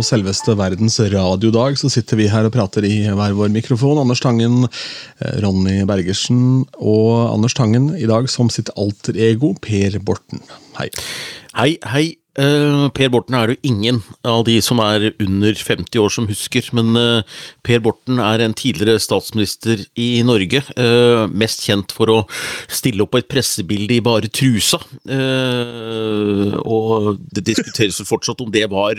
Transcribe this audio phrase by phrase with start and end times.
[0.00, 4.00] selveste verdens radiodag så sitter vi her og prater i hver vår mikrofon.
[4.00, 4.64] Anders Tangen,
[5.20, 10.40] eh, Ronny Bergersen og Anders Tangen i dag som sitt alter ego Per Borten.
[10.78, 10.88] Hei.
[11.52, 12.06] Hei, hei.
[12.32, 16.64] Uh, per Borten er jo ingen av de som er under 50 år som husker,
[16.72, 20.62] men uh, Per Borten er en tidligere statsminister i Norge.
[21.28, 22.18] Mest kjent for å
[22.72, 24.80] stille opp på et pressebilde i bare trusa.
[26.64, 28.96] og det diskuteres jo fortsatt om det var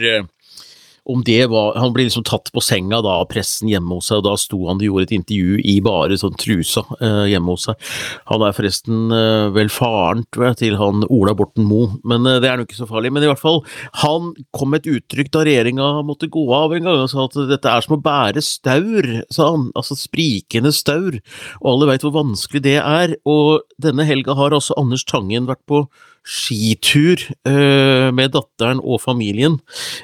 [1.06, 4.22] om det var Han ble liksom tatt på senga da av pressen hjemme hos seg,
[4.22, 7.68] og da sto han og gjorde et intervju i bare sånn trusa eh, hjemme hos
[7.68, 7.90] seg.
[8.32, 12.52] Han er forresten eh, vel faren, jeg, til han Ola Borten Moe, men eh, det
[12.52, 13.12] er nå ikke så farlig.
[13.16, 13.62] Men i hvert fall,
[14.04, 17.38] han kom med et uttrykk da regjeringa måtte gå av en gang, og sa at
[17.52, 19.70] dette er som å bære staur, sa han.
[19.80, 21.20] Altså sprikende staur.
[21.62, 23.18] Og alle veit hvor vanskelig det er.
[23.30, 25.86] Og denne helga har altså Anders Tangen vært på
[26.24, 29.60] skitur eh, med datteren og familien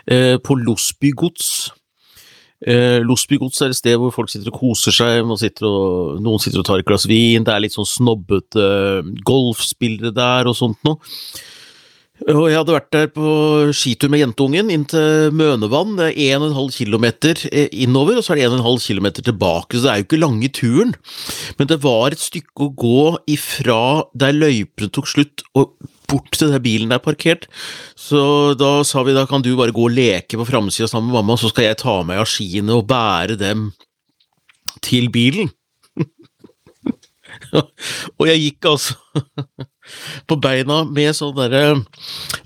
[0.06, 1.52] eh, på Losbygods.
[2.68, 6.62] Eh, Losbygods er et sted hvor folk sitter og koser seg, sitter og, noen sitter
[6.62, 8.66] og tar et glass vin, det er litt sånn snobbete
[9.28, 11.00] golfspillere der og sånt noe.
[12.28, 13.30] Og jeg hadde vært der på
[13.72, 15.94] skitur med jentungen inn til Mønevann.
[15.96, 17.06] Det er 1,5 km
[17.72, 20.92] innover, og så er det 1,5 km tilbake, så det er jo ikke lange turen.
[21.56, 23.80] Men det var et stykke å gå ifra
[24.12, 25.78] der løypene tok slutt, og
[26.10, 27.48] bort til der bilen er parkert.
[27.98, 31.20] Så da sa vi da kan du bare gå og leke på framsida sammen med
[31.20, 33.70] mamma, så skal jeg ta meg av skiene og bære dem
[34.86, 35.52] til bilen.
[38.20, 38.98] og jeg gikk altså
[40.30, 41.64] på beina med sånn derre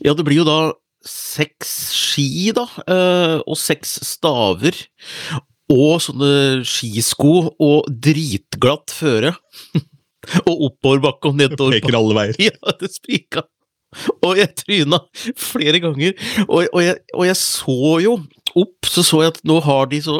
[0.03, 0.59] Ja, det blir jo da
[1.03, 4.77] seks ski, da, eh, og seks staver.
[5.73, 9.33] Og sånne skisko og dritglatt føre.
[10.49, 11.81] og oppoverbakke og nedoverbakke.
[11.83, 12.39] Peker alle veier.
[12.47, 13.43] Ja, det sprika.
[14.23, 14.99] Og jeg tryna
[15.39, 16.13] flere ganger.
[16.47, 18.19] Og, og, jeg, og, jeg, så jo
[18.53, 20.19] opp, så så jeg at nå har de så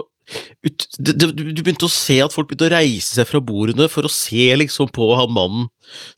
[0.64, 4.08] ut, du, du, begynte å se at folk begynte å reise seg fra bordene for
[4.08, 5.68] å se liksom på han mannen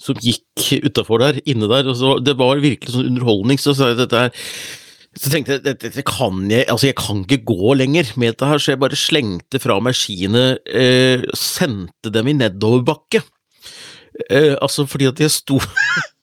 [0.02, 1.90] som gikk utafor der, inne der.
[1.92, 3.62] Og så, det var virkelig sånn underholdning.
[3.62, 4.34] Så, så, dette her
[5.16, 8.60] så tenkte jeg dette kan jeg altså jeg kan ikke gå lenger med dette her,
[8.60, 13.24] så jeg bare slengte fra meg skiene, eh, sendte dem i nedoverbakke.
[14.30, 15.60] Eh, altså fordi at jeg sto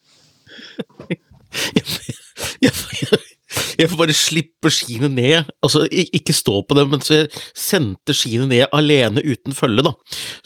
[2.63, 8.15] jeg, får bare slippe skiene ned, altså ikke stå på dem, men så jeg sendte
[8.17, 9.93] skiene ned alene uten følge, da.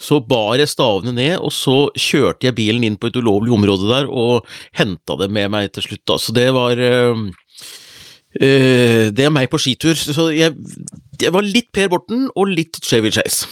[0.01, 3.89] Så bar jeg stavene ned, og så kjørte jeg bilen inn på et ulovlig område
[3.91, 4.47] der og
[4.77, 6.19] henta det med meg til slutt, da.
[6.21, 7.25] Så det var øh,
[8.37, 9.95] Det er meg på skitur.
[9.97, 10.53] Så jeg,
[11.21, 13.47] jeg var litt Per Borten og litt Chevy Chase,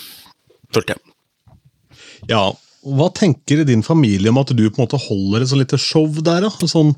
[0.75, 1.01] følte jeg.
[2.29, 2.49] Ja,
[2.85, 6.07] hva tenker din familie om at du på en måte holder et sånn lite show
[6.22, 6.46] der?
[6.46, 6.69] da?
[6.69, 6.94] Sånn,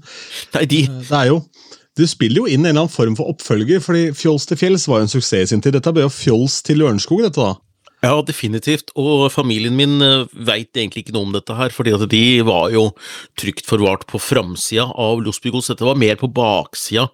[0.55, 0.83] Nei, de...
[0.87, 1.41] Eh, det er jo,
[1.97, 5.01] Du spiller jo inn en eller annen form for oppfølger, fordi Fjols til fjells var
[5.01, 5.73] jo en suksess i sin tid.
[5.73, 7.55] Dette ble jo Fjols til Lørenskog, dette da?
[8.05, 8.91] Ja, definitivt.
[8.99, 12.69] Og familien min uh, veit egentlig ikke noe om dette her, fordi at de var
[12.69, 12.91] jo
[13.39, 15.71] trygt forvart på framsida av Losbygods.
[15.71, 17.07] Dette var mer på baksida,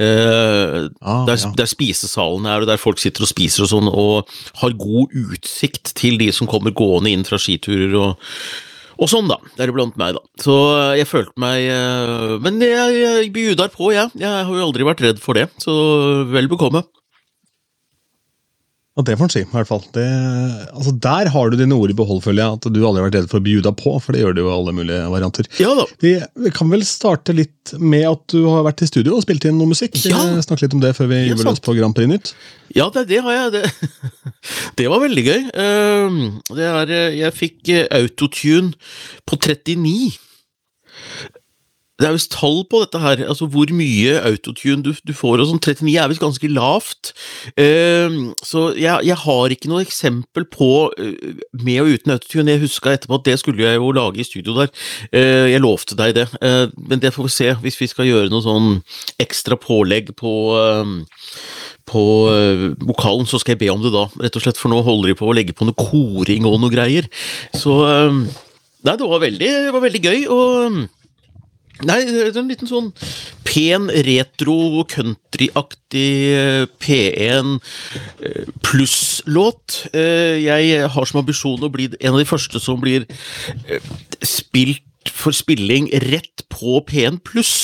[0.00, 1.52] eh, ah, der, ja.
[1.58, 5.92] der, spisesalen er, og der folk sitter og spiser og sånn, og har god utsikt
[5.98, 8.34] til de som kommer gående inn fra skiturer og
[9.00, 9.38] og sånn, da.
[9.56, 10.20] Deriblant meg, da.
[10.44, 11.70] Så uh, jeg følte meg
[12.44, 14.10] Men jeg, jeg bjudar på, jeg.
[14.12, 14.34] Ja.
[14.42, 15.72] Jeg har jo aldri vært redd for det, så
[16.28, 16.82] vel bekomme.
[19.00, 19.80] Ja, Det får en si, i hvert fall.
[19.94, 20.04] Det,
[20.76, 22.58] altså Der har du dine ord i behold, føler jeg.
[22.58, 24.50] At du aldri har vært redd for å bjuda på, for det gjør du jo
[24.52, 25.48] alle mulige varianter.
[25.60, 25.86] Ja da.
[26.04, 29.46] Vi, vi, kan vel starte litt med at du har vært i studio og spilt
[29.48, 29.96] inn noe musikk.
[30.04, 30.20] Ja.
[30.44, 32.32] Snakke litt om det før vi ja, jubler oss på Grand Prix Nytt.
[32.76, 33.54] Ja, det, det har jeg.
[33.56, 33.90] Det,
[34.82, 35.40] det, var veldig gøy.
[35.64, 36.18] Ehm,
[36.52, 38.74] det er, jeg fikk eh, autotune
[39.24, 40.18] på 39.
[42.00, 45.50] Det er visst tall på dette her, altså hvor mye autotune du, du får, og
[45.50, 47.12] sånn 39 er visst ganske lavt.
[47.60, 52.54] Uh, så jeg, jeg, har ikke noe eksempel på uh, med og uten autotune.
[52.54, 54.72] Jeg huska etterpå at det skulle jeg jo lage i studio der.
[55.12, 58.44] Uh, jeg lovte deg det, men det får vi se hvis vi skal gjøre noe
[58.44, 58.70] sånn
[59.20, 60.32] ekstra pålegg på
[61.90, 62.02] på
[62.86, 65.16] vokalen, så skal jeg be om det da, rett og slett, for nå holder de
[65.18, 67.08] på å legge på noe koring og noe greier.
[67.56, 67.80] Så
[68.80, 70.78] Nei, det var veldig, det var veldig gøy, og
[71.86, 72.90] Nei, det er en liten sånn
[73.46, 77.56] pen, retro, countryaktig eh, P1
[78.20, 79.86] eh, pluss-låt.
[79.94, 83.08] Eh, jeg har som ambisjon å bli en av de første som blir
[84.20, 87.54] spilt for spilling rett på P1 pluss.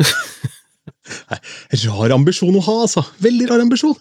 [1.86, 3.04] Rar ambisjon å ha, altså.
[3.22, 3.96] Veldig rar ambisjon.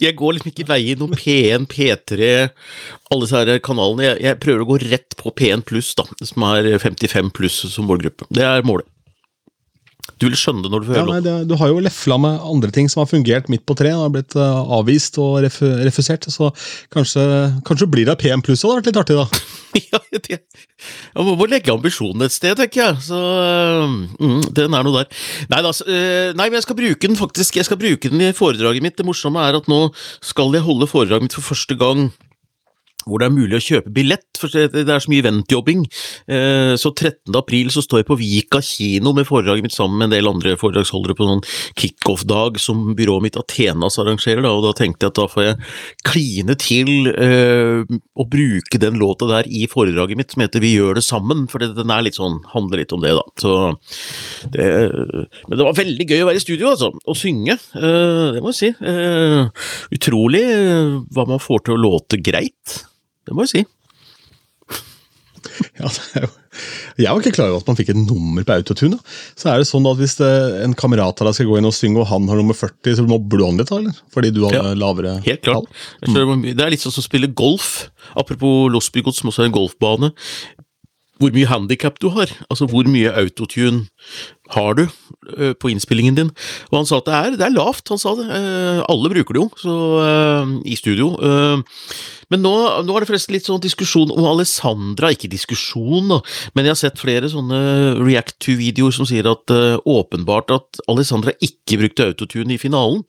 [0.00, 2.32] Jeg går liksom ikke veien noen P1, P3,
[3.12, 4.14] alle disse kanalene.
[4.22, 8.28] Jeg, prøver å gå rett på P1 pluss, da, som er 55 pluss som målgruppe.
[8.34, 8.88] Det er målet.
[10.20, 11.40] Du vil skjønne det når du får Ja, høre nei, låten.
[11.42, 13.96] det, du har jo lefla med andre ting som har fungert midt på treet.
[13.98, 16.28] Har blitt eh, avvist og ref refusert.
[16.30, 16.50] Så
[16.94, 17.24] kanskje,
[17.66, 19.26] kanskje blir det PM pluss, det hadde vært litt artig, da.
[19.90, 23.00] ja, det, jeg må må legge ambisjonen et sted, tenker jeg.
[23.08, 25.24] Så øh, mm, den er noe der.
[25.50, 27.58] Nei, da, øh, nei, men jeg skal bruke den faktisk.
[27.58, 28.96] Jeg skal bruke den i foredraget mitt.
[29.00, 29.80] Det morsomme er at nå
[30.22, 32.06] skal jeg holde foredraget mitt for første gang
[33.06, 35.84] hvor det er mulig å kjøpe billett, for det er så mye eventjobbing.
[36.28, 37.34] Eh, Så 13.
[37.38, 40.56] april så står jeg på Vika kino med foredraget mitt sammen med en del andre
[40.60, 41.42] foredragsholdere på noen
[41.78, 45.56] kickoff-dag som byrået mitt Athenas arrangerer, og da tenkte jeg at da får jeg
[46.08, 47.84] kline til eh,
[48.16, 51.58] å bruke den låta der i foredraget mitt som heter Vi gjør det sammen, for
[51.62, 53.24] den er litt sånn, handler litt om det, da.
[53.40, 53.54] Så
[54.54, 54.66] det,
[55.48, 57.58] men det var veldig gøy å være i studio, altså, og synge.
[57.76, 58.70] eh, det må jeg si.
[59.94, 60.44] Utrolig
[61.14, 62.80] hva man får til å låte greit.
[63.24, 63.64] Det må jeg si.
[65.78, 66.28] Ja, det er jo,
[67.02, 68.96] jeg var ikke klar over at man fikk et nummer på autotune.
[69.36, 70.30] Så er det sånn at Hvis det,
[70.64, 73.06] en kamerat av deg skal gå inn og synge, og han har nummer 40, så
[73.06, 73.98] mobber du han litt, da, eller?
[74.14, 75.68] Fordi du har Ja, lavere Helt klart.
[76.06, 77.88] Skjønner Det er litt sånn som å spille golf.
[78.16, 80.12] Apropos Losbygods, som også er en golfbane.
[81.22, 82.30] Hvor mye handikap du har.
[82.50, 83.84] Altså hvor mye autotune
[84.54, 86.32] har du eh, på innspillingen din.
[86.70, 88.26] Og han sa at det er, det er lavt, han sa det.
[88.34, 91.14] Eh, alle bruker det jo, så, eh, i studio.
[92.32, 92.54] Men nå,
[92.86, 96.20] nå er det forresten litt sånn diskusjon om Alessandra, ikke diskusjon, da,
[96.54, 97.60] men jeg har sett flere sånne
[98.00, 103.02] React to-videoer som sier at uh, åpenbart at Alessandra ikke brukte autotune i finalen.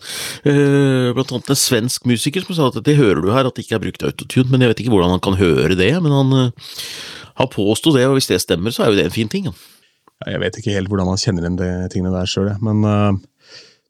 [0.47, 3.67] Uh, blant annet en svensk musiker som sa at det hører du her, at det
[3.67, 5.93] ikke er brukt autotune, men jeg vet ikke hvordan han kan høre det.
[6.03, 6.75] Men han, uh,
[7.35, 9.49] har påsto det, og hvis det stemmer, så er jo det en fin ting.
[9.49, 9.55] Ja.
[10.31, 12.85] Jeg vet ikke helt hvordan han kjenner igjen de tingene der sjøl, men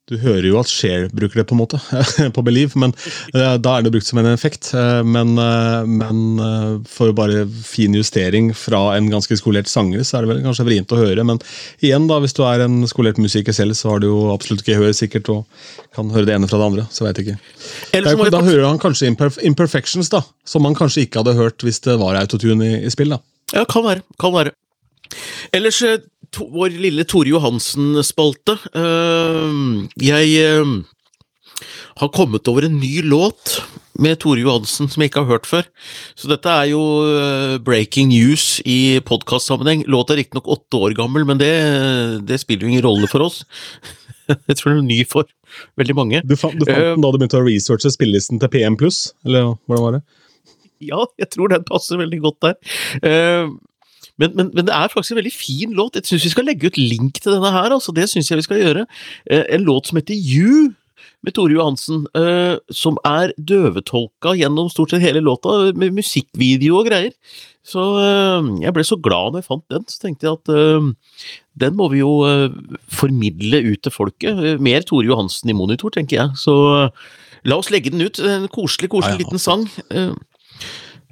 [0.05, 1.79] du hører jo at Share bruker det, på en måte,
[2.35, 2.77] på Believe.
[2.77, 2.91] Men
[3.33, 4.69] eh, da er det brukt som en effekt.
[4.77, 10.25] eh, men eh, men for bare fin justering fra en ganske skolert sanger, så er
[10.25, 11.25] det vel kanskje vrient å høre.
[11.25, 11.41] Men
[11.81, 14.93] igjen, da, hvis du er en skolert musiker selv, så har du jo absolutt gehør
[14.93, 16.85] sikkert, og kan høre det ene fra det andre.
[16.93, 17.39] Så jeg ikke.
[17.95, 21.97] Da, da hører han kanskje imperfections, da, som man kanskje ikke hadde hørt hvis det
[22.01, 23.15] var autotune i, i spill.
[23.15, 23.23] da.
[23.55, 24.05] Ja, kan være.
[24.21, 24.53] Kan være.
[25.53, 25.81] Ellers,
[26.35, 28.57] to, vår lille Tore Johansen-spalte.
[28.75, 29.57] Eh,
[30.03, 30.75] jeg eh,
[32.01, 33.59] har kommet over en ny låt
[34.01, 35.69] med Tore Johansen som jeg ikke har hørt før.
[36.19, 39.85] Så dette er jo eh, breaking news i podkastsammenheng.
[39.91, 41.53] Låta er riktignok åtte år gammel, men det,
[42.27, 43.43] det spiller jo ingen rolle for oss.
[44.49, 45.29] Jeg tror den er ny for
[45.79, 46.21] veldig mange.
[46.25, 49.83] Du fant, du fant den da du begynte å researche spillelisten til PM+, eller hvordan
[49.85, 50.05] var det?
[50.83, 52.55] Ja, jeg tror den passer veldig godt der.
[54.21, 55.97] Men, men, men det er faktisk en veldig fin låt.
[55.99, 57.73] Jeg syns vi skal legge ut link til denne her.
[57.75, 58.85] altså Det syns jeg vi skal gjøre.
[59.29, 60.73] Eh, En låt som heter You
[61.25, 66.87] med Tore Johansen, eh, som er døvetolka gjennom stort sett hele låta, med musikkvideo og
[66.87, 67.11] greier.
[67.65, 70.53] Så eh, jeg ble så glad når jeg fant den, så tenkte jeg at
[71.65, 72.11] den må vi jo
[72.91, 74.61] formidle ut til folket.
[74.63, 76.39] Mer Tore Johansen i monitor, tenker jeg.
[76.39, 76.55] Så
[77.45, 78.19] la oss legge den ut.
[78.21, 79.65] En koselig, koselig liten sang.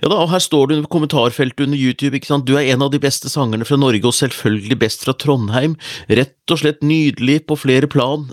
[0.04, 2.44] Ja da, og her står det under kommentarfeltet under YouTube, ikke sant.
[2.44, 5.78] Du er en av de beste sangerne fra Norge, og selvfølgelig best fra Trondheim.
[6.12, 8.26] Rett og slett nydelig på flere plan.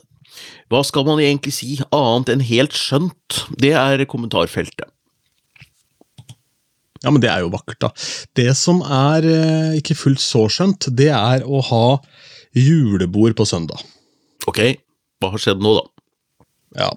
[0.70, 3.44] Hva skal man egentlig si annet enn helt skjønt?
[3.62, 4.90] Det er kommentarfeltet.
[7.00, 7.92] Ja, men det er jo vakkert, da.
[8.36, 11.84] Det som er eh, ikke fullt så skjønt, det er å ha
[12.56, 13.78] julebord på søndag.
[14.50, 14.60] Ok,
[15.22, 15.86] hva har skjedd nå, da?
[16.82, 16.90] Ja.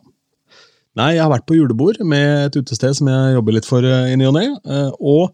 [0.99, 4.11] Nei, jeg har vært på julebord med et utested som jeg jobber litt for eh,
[4.13, 4.43] i ny og ne.
[4.69, 5.31] eh, Og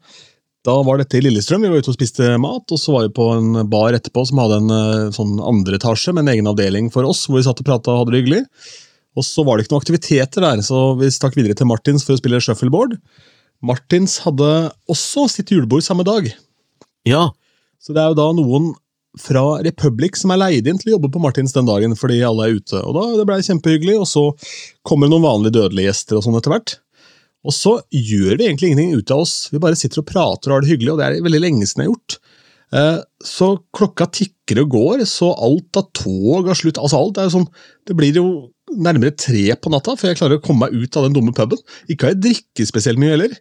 [0.67, 1.63] da var dette i Lillestrøm.
[1.65, 4.39] Vi var ute og spiste mat, og så var vi på en bar etterpå som
[4.43, 7.59] hadde en eh, sånn andre etasje med en egen avdeling for oss, hvor vi satt
[7.63, 8.41] og prata og hadde det hyggelig.
[9.19, 12.15] Og så var det ikke noen aktiviteter der, så vi stakk videre til Martins for
[12.15, 12.95] å spille shuffleboard.
[13.65, 14.51] Martins hadde
[14.87, 16.29] også sitt julebord samme dag.
[17.07, 17.29] Ja,
[17.83, 18.71] Så det er jo da noen
[19.17, 22.45] fra Republic som er leid inn til å jobbe på Martins den dagen, fordi alle
[22.45, 22.81] er ute.
[22.83, 24.25] Og da, Det blei kjempehyggelig, og så
[24.85, 26.75] kommer det noen vanlige dødelige gjester og sånn etter hvert.
[27.47, 30.57] Og så gjør vi egentlig ingenting ut av oss, vi bare sitter og prater og
[30.57, 32.19] har det hyggelig, og det er veldig lenge siden jeg har gjort.
[32.69, 36.77] Eh, Så klokka tikker og går, så alt av tog har slutt.
[36.77, 37.47] Altså alt er jo sånn,
[37.85, 41.05] Det blir jo nærmere tre på natta før jeg klarer å komme meg ut av
[41.07, 41.59] den dumme puben.
[41.89, 43.33] Ikke har jeg drikket spesielt mye heller,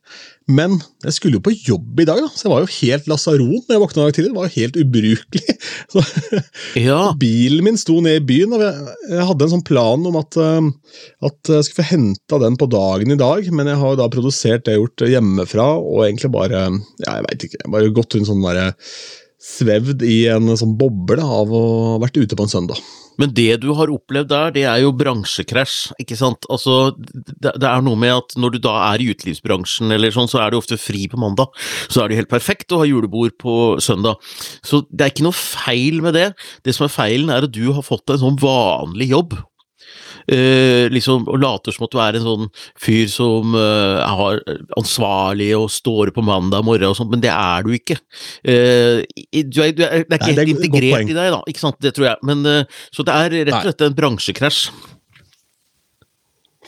[0.49, 3.55] men jeg skulle jo på jobb i dag, da, så jeg var jo helt lasaron
[3.59, 4.31] når jeg våkna i dag tidlig.
[4.31, 5.57] Det var jo helt ubrukelig.
[5.93, 6.03] Så,
[6.81, 10.19] ja, bilen min sto ned i byen, og jeg, jeg hadde en sånn plan om
[10.21, 10.71] at, eh,
[11.29, 14.09] at jeg skulle få henta den på dagen i dag, men jeg har jo da
[14.13, 18.17] produsert det jeg har gjort hjemmefra, og egentlig bare ja, jeg vet ikke, bare gått
[18.17, 18.71] rundt sånn derre
[19.49, 21.63] svevd i en sånn boble av å
[21.95, 22.81] ha vært ute på en søndag.
[23.19, 26.47] Men det du har opplevd der, det er jo bransjekrasj, ikke sant.
[26.53, 30.31] Altså, det, det er noe med at når du da er i utelivsbransjen eller sånn,
[30.31, 31.51] så er du ofte fri på mandag.
[31.91, 34.23] Så er det helt perfekt å ha julebord på søndag.
[34.63, 36.31] Så det er ikke noe feil med det.
[36.67, 39.39] Det som er feilen, er at du har fått en sånn vanlig jobb
[40.33, 44.43] eh, liksom, og later som at du er en sånn fyr som eh, er
[44.79, 47.99] ansvarlig og står på mandag morgen og sånt, men det er du ikke.
[48.45, 49.03] Eh,
[49.49, 51.81] du er, du er, det er ikke Nei, helt integrert i deg, da, ikke sant,
[51.85, 52.23] det tror jeg.
[52.29, 54.63] Men, eh, så det er rett og slett en bransjekrasj.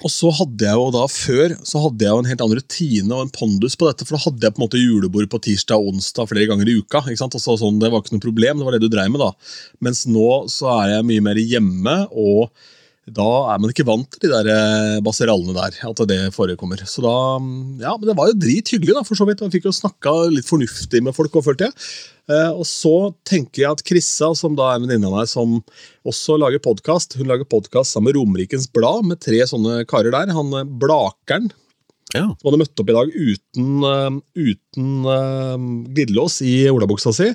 [0.01, 3.17] Og så hadde jeg jo da før så hadde jeg jo en helt annen rutine
[3.17, 4.07] og en pondus på dette.
[4.09, 6.79] For da hadde jeg på en måte julebord på tirsdag og onsdag flere ganger i
[6.81, 7.03] uka.
[7.05, 7.37] ikke sant?
[7.37, 9.31] Altså, sånn, det var ikke noe problem, det var det du dreiv med da.
[9.85, 12.49] Mens nå så er jeg mye mer hjemme, og
[13.09, 15.77] da er man ikke vant til de der eh, baserallene der.
[15.89, 16.83] At det forekommer.
[16.85, 19.41] Så da, mm, ja, Men det var jo drithyggelig, da, for så vidt.
[19.41, 21.89] Man fikk jo snakka litt fornuftig med folk, og følte jeg.
[22.31, 25.59] Eh, og så tenker jeg at Krissa, som da er en venninne av som
[26.07, 30.37] også lager podkast, hun lager podkast sammen med Romerikens Blad, med tre sånne karer der.
[30.37, 31.51] Han eh, Blakeren,
[32.17, 32.25] Ja.
[32.35, 34.15] som hadde møtt opp i dag uten, eh,
[34.51, 37.29] uten eh, glidelås i olabuksa si.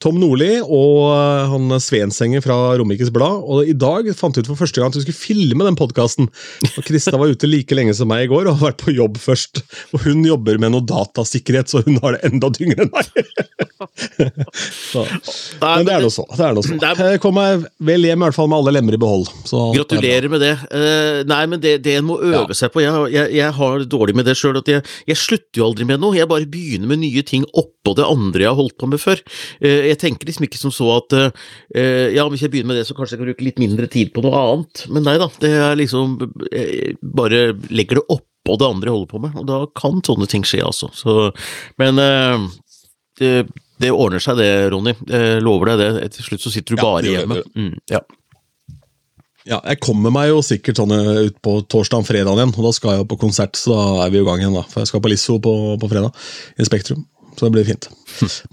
[0.00, 3.42] Tom Nordli og eh, han Svensenger fra Romerikes Blad.
[3.44, 6.30] Og i dag fant jeg ut for første gang at vi skulle filme den podkasten.
[6.86, 9.60] Krista var ute like lenge som meg i går og har vært på jobb først.
[9.92, 13.12] Og hun jobber med noe datasikkerhet, så hun har det enda tyngre enn meg.
[14.92, 15.04] så.
[15.60, 16.24] Men det er nå så.
[16.32, 16.78] Det er noe så.
[17.12, 19.28] Jeg kom meg vel hjem i hvert fall med alle lemmer i behold.
[19.48, 20.54] Så Gratulerer med det.
[21.28, 22.56] Nei, men det, det en må øve Ja.
[22.56, 25.68] seg på Jeg, jeg, jeg har dårlig med det sjøl, at jeg, jeg slutter jo
[25.68, 26.16] aldri med noe.
[26.16, 29.22] Jeg bare begynner med nye ting oppå det andre jeg har holdt på med før.
[29.60, 32.86] Eh, jeg tenker liksom ikke som så at eh, ja, hvis jeg begynner med det,
[32.88, 34.84] så kanskje jeg kan bruke litt mindre tid på noe annet.
[34.92, 36.18] Men nei da, det er liksom
[36.52, 40.26] jeg Bare legger det oppå det andre jeg holder på med, og da kan sånne
[40.30, 40.88] ting skje, altså.
[40.96, 41.28] Så,
[41.80, 42.48] men eh,
[43.20, 43.30] det,
[43.82, 44.94] det ordner seg det, Ronny.
[45.10, 46.10] Jeg lover deg det.
[46.16, 47.42] Til slutt så sitter du Ja, bare det gjør hjemme.
[47.54, 48.02] Mm, ja.
[49.48, 52.68] Ja, jeg kommer meg jo sikkert sånn eh, ut på torsdag og fredag igjen, og
[52.68, 54.54] da skal jeg jo på konsert, så da er vi i gang igjen.
[54.54, 54.62] da.
[54.70, 56.14] For jeg skal på Lisso på, på fredag,
[56.58, 57.02] i Spektrum.
[57.34, 57.88] Så det blir fint.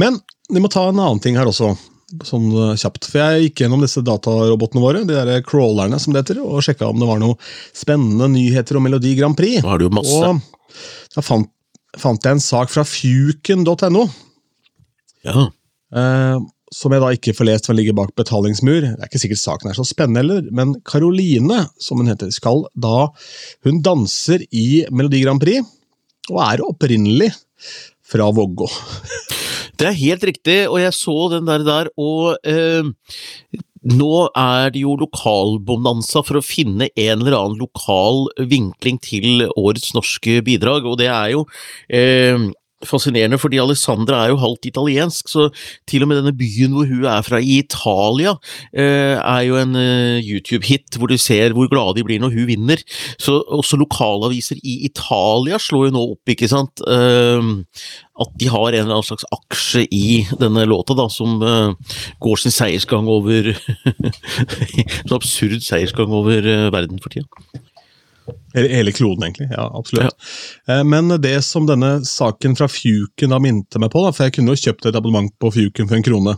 [0.01, 0.17] Men
[0.49, 1.75] vi må ta en annen ting her også,
[2.25, 3.09] sånn eh, kjapt.
[3.11, 6.89] For jeg gikk gjennom disse datarobotene våre, de der crawlerne som det heter, og sjekka
[6.89, 7.37] om det var noen
[7.77, 9.61] spennende nyheter om Melodi Grand Prix.
[9.61, 10.17] Nå har du jo masse.
[10.17, 11.51] Og da fant,
[11.99, 14.07] fant jeg en sak fra fuken.no.
[15.27, 15.49] Ja.
[15.93, 16.37] Eh,
[16.73, 18.81] som jeg da ikke får lest, men ligger bak betalingsmur.
[18.85, 22.65] Det er ikke sikkert saken er så spennende heller, men Caroline, som hun heter, skal
[22.77, 23.09] da
[23.65, 25.65] Hun danser i Melodi Grand Prix,
[26.29, 27.31] og er opprinnelig
[28.09, 28.69] fra Vågå.
[29.79, 32.83] Det er helt riktig, og jeg så den der der, og eh,
[33.87, 39.93] nå er det jo lokalbonanza for å finne en eller annen lokal vinkling til årets
[39.95, 41.45] norske bidrag, og det er jo
[41.87, 42.49] eh,
[42.87, 45.49] fascinerende, fordi Alessandra er jo halvt italiensk, så
[45.89, 48.35] til og med denne byen hvor hun er fra i Italia,
[48.71, 52.47] eh, er jo en eh, YouTube-hit hvor du ser hvor glade de blir når hun
[52.49, 52.83] vinner.
[53.19, 57.51] Så også lokalaviser i Italia slår jo nå opp, ikke sant, eh,
[58.19, 61.39] at de har en eller annen slags aksje i denne låta, da, som
[62.19, 63.53] går sin seiersgang over
[64.79, 66.43] En absurd seiersgang over
[66.73, 67.27] verden for tida.
[68.55, 69.49] Hele, hele kloden, egentlig.
[69.51, 70.15] Ja, absolutt.
[70.67, 70.81] Ja.
[70.83, 74.55] Men det som denne saken fra Fuken da minte meg på, da, for jeg kunne
[74.55, 76.35] jo kjøpt et abonnement på Fuken for en krone.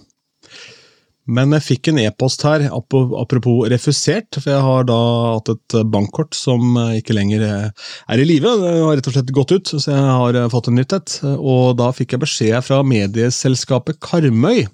[1.30, 5.00] Men jeg fikk en e-post her, apropos refusert, for jeg har da
[5.36, 8.56] hatt et bankkort som eh, ikke lenger eh, er i live.
[8.60, 11.18] Det har rett og slett gått ut, så jeg har eh, fått en nytt et.
[11.38, 14.66] Og da fikk jeg beskjed fra medieselskapet Karmøy.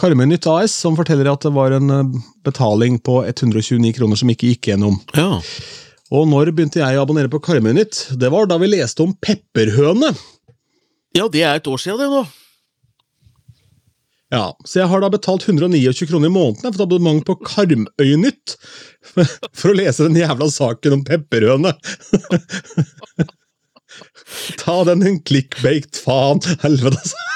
[0.00, 4.30] Karmøy Nytt AS, som forteller at det var en eh, betaling på 129 kroner som
[4.30, 5.00] ikke gikk gjennom.
[5.18, 5.40] Ja.
[6.12, 7.96] Og når begynte jeg å abonnere på Karmøy Nytt?
[8.20, 10.10] Det var da vi leste om pepperhøne.
[11.16, 12.24] ja, det er et år siden, det nå.
[14.34, 18.56] Ja, Så jeg har da betalt 129 kroner i måneden for abonnement på Karmøynytt.
[19.54, 21.72] For å lese den jævla saken om pepperhøne.
[24.64, 26.40] Ta den en clickbaked faen!
[26.64, 27.16] Helvete, altså.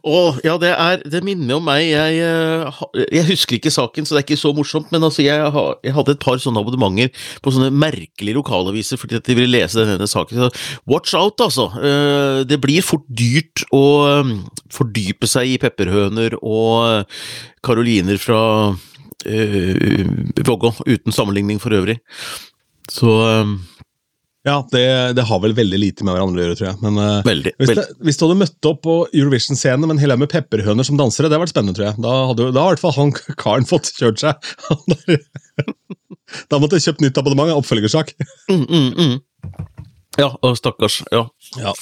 [0.00, 1.84] Å, ja, det er Det minner om meg.
[1.90, 2.82] Jeg, eh,
[3.12, 5.38] jeg husker ikke saken, så det er ikke så morsomt, men altså, jeg,
[5.84, 7.12] jeg hadde et par sånne abonnementer
[7.44, 10.46] på sånne merkelige lokalaviser fordi at de ville lese denne saken.
[10.46, 11.68] Så watch out, altså.
[11.80, 14.32] Eh, Det blir fort dyrt å eh,
[14.72, 17.04] fordype seg i pepperhøner og
[17.62, 18.40] karoliner fra
[19.22, 22.00] Vågå, uten sammenligning for øvrig.
[22.90, 23.12] Så
[24.42, 26.78] Ja, det, det har vel veldig lite med hverandre å gjøre, tror jeg.
[26.82, 27.52] Men uh, veldig.
[27.60, 27.84] hvis, veldig.
[27.86, 30.98] det, hvis du hadde møtt opp på Eurovision-scenen med en hel haug med pepperhøner som
[30.98, 32.02] dansere, det hadde vært spennende, tror jeg.
[32.02, 34.52] Da hadde da i hvert fall han karen fått kjørt seg.
[36.50, 38.14] Da måtte jeg kjøpt nytt abonnement, oppfølgersak.
[38.50, 39.14] Mm, mm, mm.
[40.20, 40.98] Ja, og stakkars.
[41.12, 41.22] Ja.
[41.56, 41.72] Ja.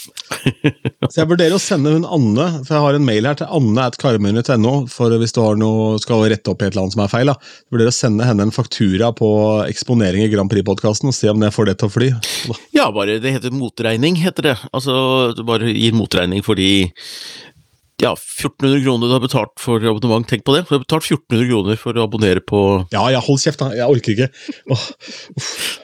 [1.11, 4.75] Så jeg vurderer å sende hun Anne, for jeg har en mail her til anne.karmøyne.no,
[4.91, 7.33] for hvis du har noe, skal rette opp i et eller annet som er feil.
[7.33, 7.35] da.
[7.41, 9.31] Jeg vurderer å sende henne en faktura på
[9.67, 12.11] eksponering i Grand Prix-podkasten og se om jeg får det til å fly.
[12.79, 14.57] ja, bare det heter motregning, heter det.
[14.71, 14.95] Altså,
[15.35, 16.71] du bare gir motregning fordi
[18.01, 20.65] ja, 1400 kroner du har betalt for abonnement, tenk på det.
[20.69, 22.61] Du har betalt 1400 kroner for å abonnere på
[22.95, 23.71] Ja, ja, hold kjeft, da.
[23.77, 24.29] Jeg orker ikke.
[24.73, 24.87] Oh.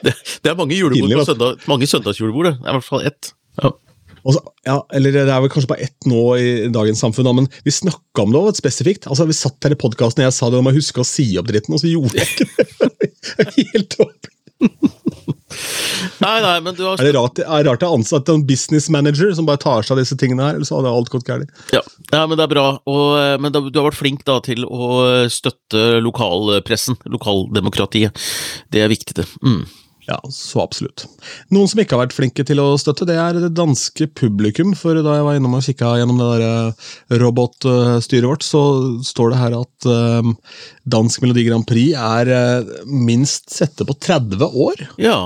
[0.05, 2.55] Det, det er mange julebord Pinlig, på søndag, mange søndagsjulebord, det.
[2.61, 3.31] Det er i hvert fall ett.
[3.61, 3.71] Ja.
[4.27, 7.49] og ja, eller det er vel kanskje bare ett nå i dagens samfunn, da, men
[7.65, 9.09] vi snakka om det også, spesifikt.
[9.09, 11.29] Altså, Vi satt her i podkasten og jeg sa det om å huske å si
[11.41, 12.49] opp dritten, og så gjorde jeg ikke
[12.97, 13.11] det.
[13.73, 14.33] Helt opp.
[16.23, 18.89] Nei, nei, men du har Er det rart, er det rart å ansette en business
[18.93, 21.49] manager som bare tar seg av disse tingene her, eller så hadde alt gått gærlig.
[21.75, 21.81] Ja,
[22.13, 22.67] ja men det er bra.
[22.85, 28.29] Og, eh, men du har vært flink da til å støtte lokalpressen, lokaldemokratiet.
[28.73, 29.27] Det er viktig, det.
[29.45, 29.65] Mm.
[30.07, 31.03] Ja, så absolutt.
[31.51, 34.71] Noen som ikke har vært flinke til å støtte, det er det danske publikum.
[34.77, 38.61] For da jeg var innom og kikka gjennom det der eh, robotstyret vårt, så
[39.03, 40.31] står det her at eh,
[40.95, 44.87] Dansk Melodi Grand Prix er eh, minst sette på 30 år.
[45.03, 45.19] Ja.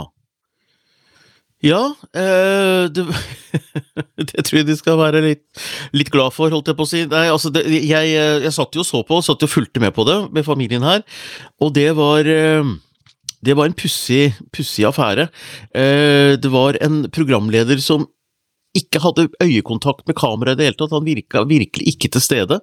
[1.61, 1.81] Ja,
[2.17, 3.05] eh, det,
[4.31, 5.43] det tror jeg de skal være litt,
[5.93, 7.03] litt glad for, holdt jeg på å si.
[7.09, 10.05] Nei, altså det, jeg, jeg satt jo og så på, satt og fulgte med på
[10.07, 11.05] det med familien her,
[11.61, 12.73] og det var eh,
[13.41, 15.29] det var en pussig affære.
[15.73, 18.05] Eh, det var en programleder som
[18.77, 22.61] ikke hadde øyekontakt med kameraet i det hele tatt, han virka virkelig ikke til stede.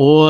[0.00, 0.26] Og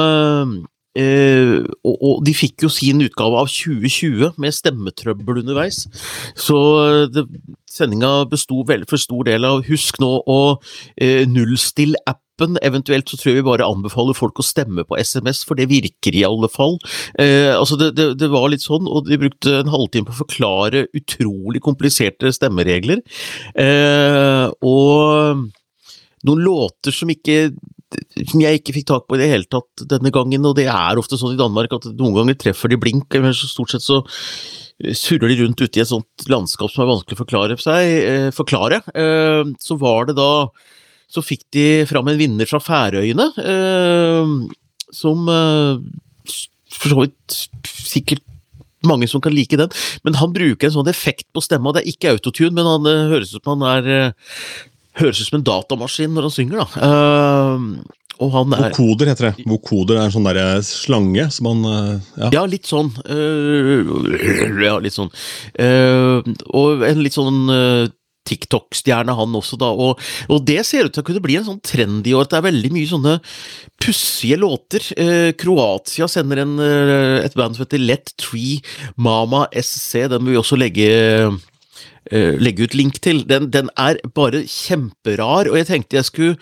[0.98, 5.84] Eh, og, og de fikk jo sin utgave av 2020 med stemmetrøbbel underveis.
[6.38, 7.26] Så eh, det,
[7.70, 10.40] sendinga besto vel for stor del av Husk nå å
[10.96, 12.58] eh, nullstill appen.
[12.66, 16.16] Eventuelt så tror jeg vi bare anbefaler folk å stemme på SMS, for det virker
[16.16, 16.78] i alle fall.
[17.20, 20.22] Eh, altså det, det, det var litt sånn, og de brukte en halvtime på å
[20.24, 23.04] forklare utrolig kompliserte stemmeregler.
[23.54, 25.46] Eh, og
[26.26, 27.52] noen låter som ikke
[28.30, 31.00] som jeg ikke fikk tak på i det hele tatt denne gangen, og det er
[31.00, 34.00] ofte sånn i Danmark at noen ganger treffer de blink, men stort sett så
[34.96, 38.28] surrer de rundt ute i et sånt landskap som er vanskelig å forklare seg, eh,
[38.32, 38.80] forklare.
[38.94, 40.48] Eh, så var det da
[41.10, 44.54] Så fikk de fram en vinner fra Færøyene, eh,
[44.94, 48.22] som for så vidt sikkert
[48.86, 49.68] mange som kan like den,
[50.04, 53.34] men han bruker en sånn effekt på stemma, det er ikke autotune, men han høres
[53.34, 54.14] ut som han er
[54.98, 56.66] høres ut som en datamaskin når han synger, da.
[56.82, 59.46] Uh, og han er Vokoder heter det.
[59.48, 62.32] Vokoder er en sånn derre slange som han uh, ja.
[62.40, 62.92] Ja, litt sånn.
[63.08, 65.08] Uh, ja, litt sånn.
[65.60, 66.20] Øh,
[66.52, 67.88] og en litt sånn øh,
[68.28, 69.70] TikTok-stjerne, han også, da.
[69.72, 72.28] Og, og det ser ut til å kunne bli en sånn trend i år.
[72.28, 73.16] Det er veldig mye sånne
[73.80, 74.84] pussige låter.
[75.00, 78.60] Eh, Kroatia sender en, et band som heter Let Tree
[79.00, 80.04] Mama SC.
[80.12, 81.40] Den vil vi også legge eh,
[82.10, 83.20] legge ut link til.
[83.28, 86.38] Den, den er bare kjemperar, og jeg tenkte jeg skulle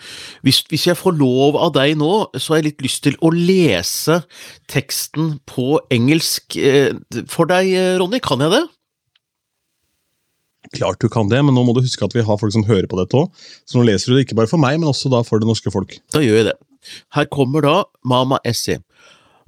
[0.47, 3.31] hvis, hvis jeg får lov av deg nå, så har jeg litt lyst til å
[3.35, 4.21] lese
[4.71, 6.95] teksten på engelsk eh,
[7.29, 8.21] for deg, eh, Ronny.
[8.23, 8.65] Kan jeg det?
[10.75, 12.89] Klart du kan det, men nå må du huske at vi har folk som hører
[12.89, 13.45] på dette òg.
[13.65, 15.71] Så nå leser du det ikke bare for meg, men også da for det norske
[15.73, 15.95] folk.
[16.13, 16.57] Da gjør jeg det.
[17.15, 17.75] Her kommer da
[18.07, 18.79] Mama Essie.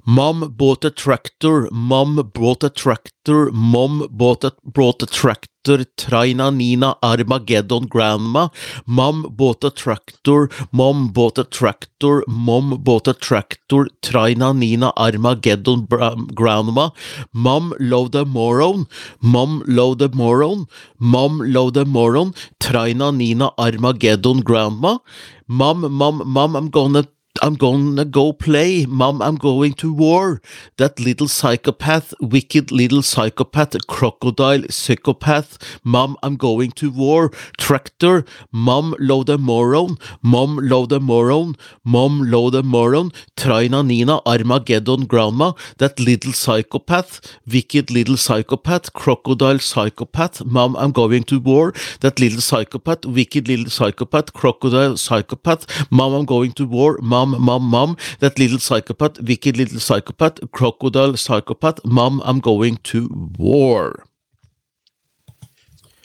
[0.04, 6.52] Mom bought a tractor, mom bought a tractor, mom bought a, brought a tractor, Traina
[6.52, 8.48] Nina Armageddon Grandma,
[8.84, 15.86] mom bought a tractor, mom bought a tractor, mom bought a tractor, Traina Nina Armageddon
[16.34, 16.90] Grandma,
[17.32, 18.88] mom loved a moron,
[19.20, 20.66] mom loved a moron,
[20.98, 24.98] mom loved a moron, Traina Nina Armageddon Grandma,
[25.46, 27.06] mom, mom, mom, I'm gonna
[27.42, 28.86] I'm gonna go play.
[28.86, 30.40] Mom, I'm going to war.
[30.76, 35.58] That little psychopath, wicked little psychopath, crocodile psychopath.
[35.82, 37.30] Mom, I'm going to war.
[37.58, 38.24] Tractor.
[38.52, 39.96] Mom, load a moron.
[40.22, 41.56] Mom, load a moron.
[41.84, 43.10] Mom, load a moron.
[43.36, 45.52] Traina Nina, Armageddon grandma.
[45.78, 50.44] That little psychopath, wicked little psychopath, crocodile psychopath.
[50.44, 51.72] Mom, I'm going to war.
[52.02, 55.66] That little psychopath, wicked little psychopath, crocodile psychopath.
[55.90, 56.98] Mom, I'm going to war.
[57.02, 57.96] Mom, mom, mom.
[58.20, 61.80] That little psychopath, wicked little psychopath, crocodile psychopath.
[61.84, 64.04] Mom, I'm going to war.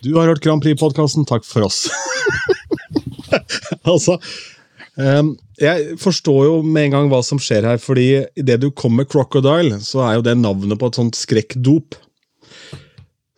[0.03, 1.25] Du har hørt Grand Prix-podkasten.
[1.25, 1.87] Takk for oss.
[3.91, 4.17] altså
[4.95, 9.03] um, Jeg forstår jo med en gang hva som skjer her, fordi idet du kommer
[9.03, 11.97] med Crocodile, så er jo det navnet på et sånt skrekkdop.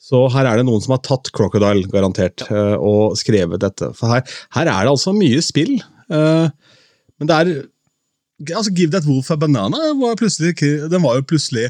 [0.09, 3.91] Så her er det noen som har tatt Crocodile, garantert, eh, og skrevet dette.
[3.97, 4.23] For her,
[4.57, 5.75] her er det altså mye spill.
[6.09, 6.49] eh,
[7.19, 7.51] Men det er
[8.47, 11.69] altså Give That Wolf a Banana var plutselig, den var jo plutselig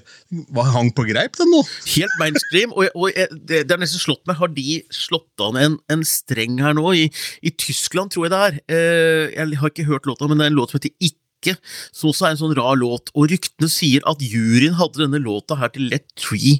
[0.56, 1.64] var hang på greip, den nå.
[1.96, 4.38] Helt mainstream, og, og det, det er nesten slått meg.
[4.40, 6.92] Har de slått an en, en streng her nå?
[6.94, 7.08] I,
[7.42, 8.60] I, Tyskland, tror jeg det er.
[8.70, 11.56] Eh, jeg har ikke hørt låta, men det er en låt som heter Ikke,
[11.96, 13.14] som også er en sånn rar låt.
[13.16, 16.60] Og ryktene sier at juryen hadde denne låta her til Let Tree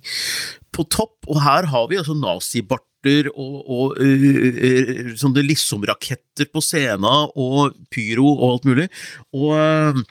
[0.76, 7.30] på topp, og her har vi altså nazibarter og, og uh, sånne liksom-raketter på scenen,
[7.40, 8.90] og pyro og alt mulig.
[9.38, 10.04] Og,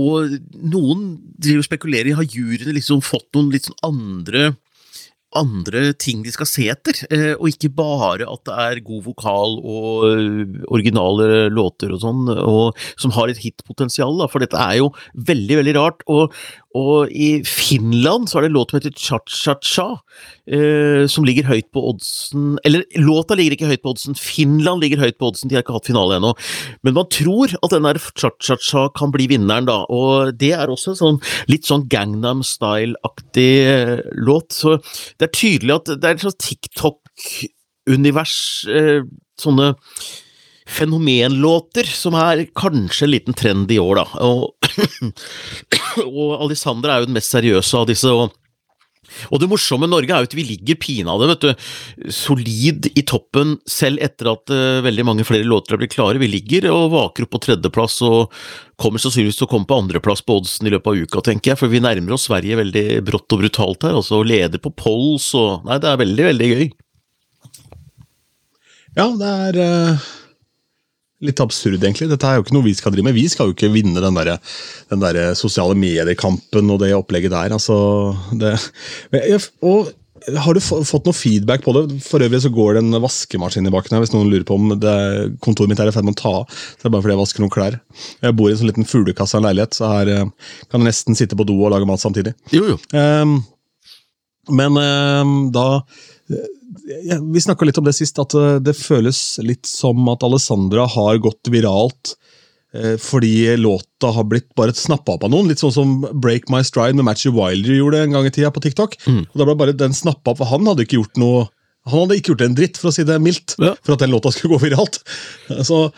[0.00, 1.06] og noen
[1.36, 4.50] driver og spekulerer i har juryene liksom fått noen litt sånn andre
[5.38, 9.56] andre ting de skal se etter, eh, og ikke bare at det er god vokal
[9.60, 12.24] og eh, originale låter og sånn,
[12.98, 16.02] som har et hitpotensial, for dette er jo veldig, veldig rart.
[16.10, 16.34] Og,
[16.78, 19.86] og i Finland så er det en låt som heter Cha-Cha-Cha,
[20.46, 25.02] eh, som ligger høyt på oddsen Eller låta ligger ikke høyt på oddsen, Finland ligger
[25.02, 26.30] høyt på oddsen, de har ikke hatt finale ennå.
[26.86, 29.82] Men man tror at den der Cha-Cha-Cha kan bli vinneren, da.
[29.90, 31.18] Og det er også sånn
[31.50, 34.54] litt sånn Gangnam Style-aktig eh, låt.
[34.54, 34.78] Så
[35.18, 38.36] det er tydelig at det er et slags TikTok-univers,
[38.70, 39.02] eh,
[39.42, 39.74] sånne
[40.70, 44.26] fenomenlåter, som er kanskje en liten trend i år, da.
[44.26, 44.52] Og,
[46.06, 48.10] og Alisander er jo den mest seriøse av disse.
[48.10, 48.36] og
[49.30, 51.64] og det morsomme Norge er jo at vi ligger pinadø, vet du,
[52.14, 56.20] solid i toppen selv etter at uh, veldig mange flere låter er blitt klare.
[56.22, 58.30] Vi ligger og vaker opp på tredjeplass og
[58.80, 61.60] kommer sannsynligvis til å komme på andreplass på oddsen i løpet av uka, tenker jeg,
[61.60, 65.66] for vi nærmer oss Sverige veldig brått og brutalt her, altså, leder på polls og
[65.66, 66.64] Nei, det er veldig, veldig gøy.
[68.96, 70.08] Ja, det er uh
[71.24, 72.08] litt absurd, egentlig.
[72.10, 73.16] Dette er jo ikke noe vi skal drive med.
[73.16, 74.36] Vi skal jo ikke vinne den der,
[74.92, 77.56] den der sosiale mediekampen og det opplegget der.
[77.56, 77.76] Altså,
[78.40, 78.54] det,
[79.60, 79.90] og
[80.40, 81.84] har du fått noe feedback på det?
[82.04, 84.74] For øvrig så går det en vaskemaskin i baken her, hvis noen lurer på om
[84.80, 84.96] det,
[85.44, 86.58] kontoret mitt er i ferd med å ta av.
[86.76, 87.78] Det er bare fordi jeg vasker noen klær.
[88.26, 90.90] Jeg bor i en sånn liten fuglekasse av en leilighet, så her eh, kan jeg
[90.90, 92.34] nesten sitte på do og lage mat samtidig.
[92.54, 92.78] Jo, jo.
[92.92, 93.38] Um,
[94.56, 95.66] men um, da
[97.32, 101.20] vi snakka litt om det sist, at eh, det føles litt som at Alessandra har
[101.22, 102.14] gått viralt
[102.74, 105.50] eh, fordi låta har blitt bare snappa opp av noen.
[105.50, 108.62] Litt sånn som Break My Stride med Matchy Wilder gjorde en gang i tida på
[108.64, 108.98] TikTok.
[109.06, 109.24] Mm.
[109.28, 111.46] Og da ble bare den snappa opp, for Han hadde ikke gjort noe
[111.90, 113.76] Han hadde ikke gjort en dritt, for å si det mildt, ja.
[113.84, 115.00] for at den låta skulle gå viralt.
[115.68, 115.88] Så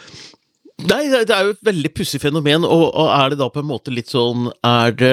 [0.89, 3.69] Nei, det er jo et veldig pussig fenomen, og, og er det da på en
[3.69, 5.13] måte litt sånn Er det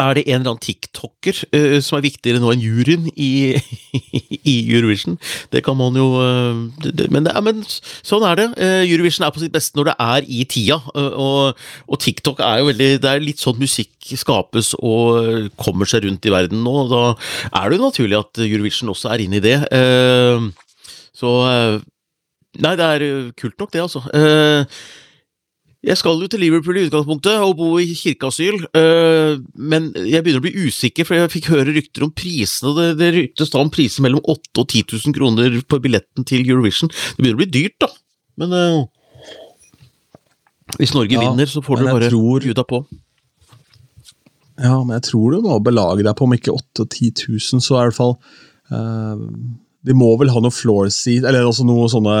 [0.00, 3.56] er det en eller annen tiktoker uh, som er viktigere nå enn juryen i,
[4.52, 5.18] i Eurovision?
[5.52, 8.48] Det kan man jo uh, det, men, det, men, sånn er det.
[8.56, 10.80] Uh, Eurovision er på sitt beste når det er i tida.
[10.94, 16.06] Og, og, TikTok er jo veldig Det er litt sånn musikk skapes og kommer seg
[16.06, 16.76] rundt i verden nå.
[16.90, 17.02] Da
[17.60, 19.58] er det jo naturlig at Eurovision også er inne i det.
[21.16, 21.34] så
[22.60, 23.04] Nei, det er
[23.38, 24.02] kult nok, det, altså.
[25.80, 30.42] Jeg skal jo til Liverpool i utgangspunktet og bo i kirkeasyl, øh, men jeg begynner
[30.42, 32.74] å bli usikker, for jeg fikk høre rykter om prisene.
[32.76, 36.44] Det, det ryktes da om priser mellom 8000 og 10 000 kroner på billetten til
[36.44, 36.92] Eurovision.
[36.92, 37.88] Det begynner å bli dyrt, da.
[38.40, 38.82] Men uh,
[40.76, 42.44] hvis Norge ja, vinner, så får du bare tror...
[42.44, 42.84] juda på.
[44.60, 47.24] Ja, men jeg tror du må belage deg på om ikke 8000-10
[47.56, 48.14] 000, så er det i hvert fall
[48.76, 49.22] øh,
[49.86, 52.16] de må vel ha noe floor seat, eller også noe sånne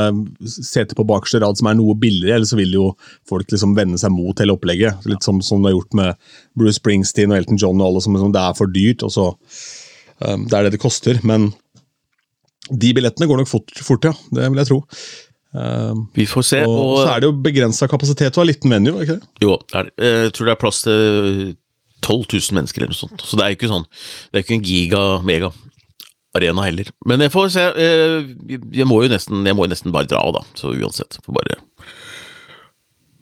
[0.48, 2.86] seter på bakerste rad som er noe billigere, ellers så vil jo
[3.28, 5.04] folk liksom vende seg mot hele opplegget.
[5.10, 8.16] Litt som, som det har gjort med Bruce Springsteen og Elton John og alle som
[8.16, 9.04] liksom, det er for dyrt.
[9.04, 11.50] og så um, Det er det det koster, men
[12.70, 14.14] de billettene går nok fort, fort ja.
[14.32, 14.82] Det vil jeg tro.
[15.52, 16.64] Um, Vi får se.
[16.64, 19.32] Og, og, så er det jo begrensa kapasitet og en liten venue, ikke det?
[19.44, 21.56] Jo, jeg tror det er plass til
[22.00, 23.20] 12 000 mennesker eller noe sånt.
[23.26, 23.90] Så det er jo ikke sånn,
[24.30, 25.52] det er ikke en giga-mega
[26.36, 26.90] arena heller.
[27.08, 27.64] Men jeg får se.
[27.74, 28.28] Eh,
[28.76, 31.18] jeg må jo nesten, må jo nesten bare dra da, så uansett.
[31.24, 31.58] Får bare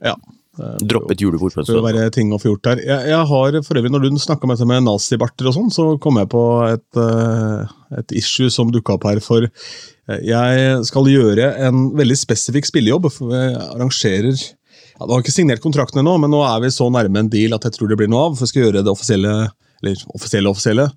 [0.04, 0.16] ja.
[0.58, 1.54] Droppe et julebord.
[1.54, 2.80] Det vil være ting å få gjort der.
[2.82, 6.18] Jeg, jeg har for øvrig, Når du snakka med, med nazibarter og sånn, så kom
[6.18, 9.22] jeg på et, eh, et issue som dukka opp her.
[9.22, 13.06] For eh, jeg skal gjøre en veldig spesifikk spillejobb.
[13.14, 16.90] for Jeg arrangerer ja, Du har ikke signert kontrakten ennå, men nå er vi så
[16.90, 18.38] nærme en deal at jeg tror det blir noe av.
[18.38, 19.36] for jeg skal gjøre det offisielle,
[19.82, 20.90] eller offisielle, offisielle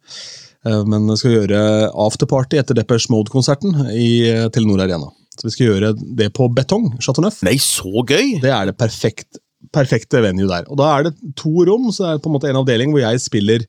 [0.85, 5.09] men vi skal gjøre afterparty etter Depeche Mode-konserten i eh, Telenor Arena.
[5.37, 6.91] Så vi skal gjøre det på betong.
[7.01, 7.39] Chateau Neuf.
[7.47, 8.37] Nei, så gøy!
[8.43, 9.39] Det er det perfekt,
[9.73, 10.67] perfekte venue der.
[10.69, 13.03] Og Da er det to rom, så det er på en måte en avdeling hvor
[13.05, 13.65] jeg spiller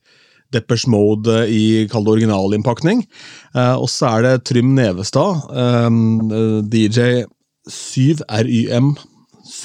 [0.53, 3.07] Deppers Mode i kall det originalinnpakning.
[3.55, 5.89] Eh, og så er det Trym Nevestad, eh,
[6.69, 7.25] DJ
[7.71, 8.97] 7RYM Srym,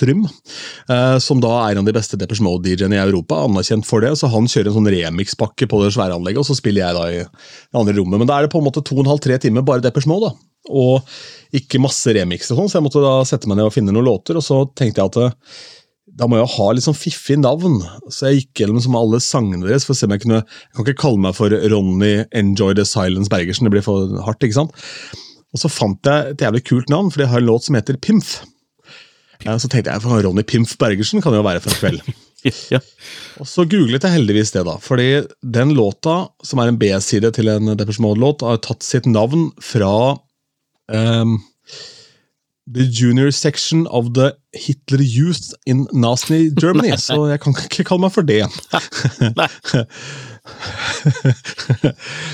[0.05, 3.39] eh, som da er en av de beste Deppers Mode-DJ-ene i Europa.
[3.45, 6.57] Anerkjent for det, så Han kjører en sånn remix-pakke på det svære anlegget, og så
[6.57, 8.21] spiller jeg da i det andre rommet.
[8.21, 10.10] Men da er det på en måte to og en halv, tre timer bare Deppers
[10.10, 10.29] Mode.
[10.29, 10.51] da.
[10.67, 13.95] Og ikke masse remix, og sånn, så jeg måtte da sette meg ned og finne
[13.95, 14.36] noen låter.
[14.36, 15.38] Og så tenkte jeg at
[16.17, 17.77] da må jeg ha litt sånn fiffig navn.
[18.10, 20.86] Så jeg gikk gjennom alle sangene deres for å se om jeg kunne Jeg kan
[20.88, 24.43] ikke kalle meg for Ronny Enjoy the Silence Bergersen, det blir for hardt.
[24.43, 24.75] ikke sant?
[25.53, 27.99] Og så fant jeg et jævlig kult navn, for jeg har en låt som heter
[28.01, 28.39] Pimf.
[29.45, 32.15] Så tenkte jeg for Ronny Pimf Bergersen kan jo være for en kveld.
[32.73, 32.80] ja.
[33.41, 34.78] Og så googlet jeg heldigvis det, da.
[34.82, 35.10] Fordi
[35.41, 39.91] den låta, som er en B-side til en Depeche Mode-låt, har tatt sitt navn fra
[40.93, 41.38] um,
[42.67, 46.97] The junior section of the Hitler Youth in Nazi Germany.
[47.08, 48.43] Så jeg kan ikke kalle meg for det.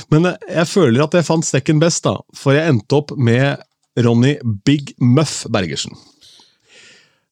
[0.14, 2.18] Men jeg føler at jeg fant sekken best, da.
[2.38, 3.62] For jeg endte opp med
[4.02, 5.94] Ronny Big Muff Bergersen.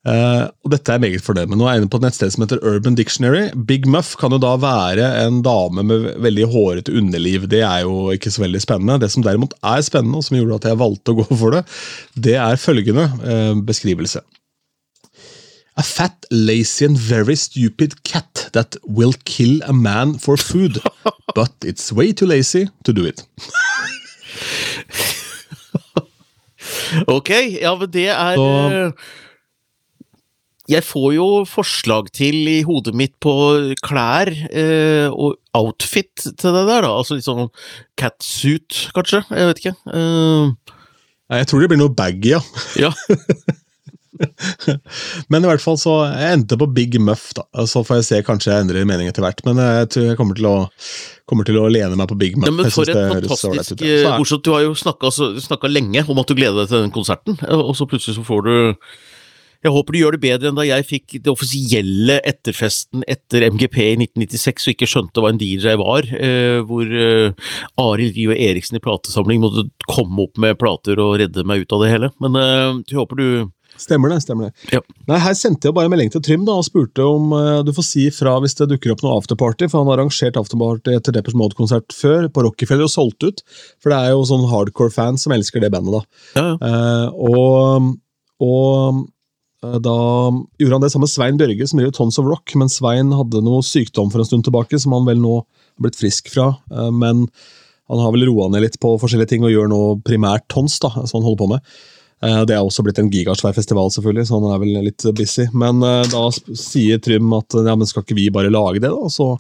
[0.01, 1.59] Uh, og dette er jeg meget fornøyd med.
[1.59, 3.43] Nå er jeg inne på et nettsted som heter Urban Dictionary.
[3.69, 7.45] Big Muff kan jo da være en dame med veldig hårete underliv.
[7.51, 8.97] Det er jo ikke så veldig spennende.
[9.03, 11.61] Det som derimot er spennende, og som gjorde at jeg valgte å gå for det,
[12.17, 14.23] det er følgende uh, beskrivelse.
[15.77, 20.81] A fat, lazy and very stupid cat that will kill a man for food.
[21.35, 23.23] But it's way too lazy to do it.
[27.07, 27.29] ok,
[27.61, 28.91] ja, men det er Så eh,
[30.71, 33.33] jeg får jo forslag til i hodet mitt på
[33.83, 36.91] klær eh, og outfit til det der, da.
[36.95, 37.49] Altså litt sånn
[37.99, 39.23] catsuit, kanskje.
[39.29, 39.75] Jeg vet ikke.
[39.91, 40.77] Eh.
[41.31, 42.41] Jeg tror det blir noe baggy, ja.
[42.79, 42.91] ja.
[45.31, 47.45] Men i hvert fall så jeg endte på Big Muff, da.
[47.67, 49.41] Så får jeg se, kanskje jeg endrer mening etter hvert.
[49.47, 50.55] Men jeg tror jeg kommer til å,
[51.29, 52.51] kommer til å lene meg på Big Muff.
[52.51, 56.63] Ja, men For et fantastisk Bortsett, Du har jo snakka lenge om at du gleder
[56.63, 58.53] deg til den konserten, og så plutselig så får du
[59.61, 63.77] jeg håper du gjør det bedre enn da jeg fikk det offisielle etterfesten etter MGP
[63.83, 68.79] i 1996 og ikke skjønte hva en DJ var, eh, hvor eh, Arild Rio Eriksen
[68.79, 72.11] i platesamling måtte komme opp med plater og redde meg ut av det hele.
[72.23, 73.27] Men eh, jeg håper du
[73.79, 74.17] Stemmer det.
[74.21, 74.73] stemmer det.
[74.75, 74.81] Ja.
[75.07, 77.85] Nei, Her sendte jeg bare melding til Trym da, og spurte om uh, du får
[77.87, 79.69] si fra hvis det dukker opp noe afterparty.
[79.71, 83.41] For han har arrangert afterparty etter Deppers Mode-konsert før, på Rockefeller, og solgt ut.
[83.81, 85.97] For det er jo sånn hardcore-fans som elsker det bandet.
[85.97, 86.19] da.
[86.35, 86.59] Ja, ja.
[86.61, 87.89] Uh, og,
[88.43, 89.01] og
[89.61, 89.95] da
[90.57, 93.43] gjorde han det sammen med Svein Bjørge, som gjør Tons of Rock, men Svein hadde
[93.45, 96.47] noe sykdom for en stund tilbake, som han vel nå har blitt frisk fra.
[96.73, 97.27] Eh, men
[97.91, 100.89] han har vel roa ned litt på forskjellige ting og gjør nå primært Tons, da,
[101.05, 101.75] som han holder på med.
[102.25, 105.45] Eh, det er også blitt en gigasvær festival, selvfølgelig, så han er vel litt busy.
[105.53, 109.13] Men da sier Trym at ja, men skal ikke vi bare lage det, da?
[109.13, 109.35] Så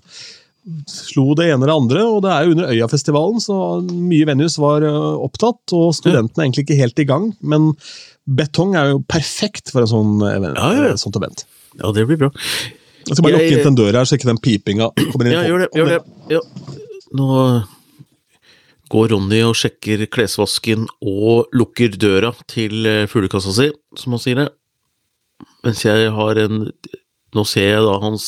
[0.85, 4.85] slo det ene eller andre, og det er jo under Øyafestivalen, så mye venues var
[4.85, 7.31] opptatt, og studentene er egentlig ikke helt i gang.
[7.41, 7.71] men
[8.37, 10.93] Betong er jo perfekt for en sånn event, ja, ja.
[10.99, 11.45] sånt event.
[11.79, 12.31] Ja, det blir bra.
[13.01, 15.35] Jeg skal bare lukke inn den døra her, så ikke den pipinga kommer inn.
[15.35, 15.69] Ja, gjør det.
[15.75, 16.01] Gjør det.
[16.31, 16.41] Ja.
[17.17, 17.29] Nå
[18.91, 24.41] går Ronny og sjekker klesvasken og lukker døra til eh, fuglekassa si, som han sier
[24.41, 24.49] det.
[25.65, 26.65] Mens jeg har en
[27.31, 28.25] Nå ser jeg da hans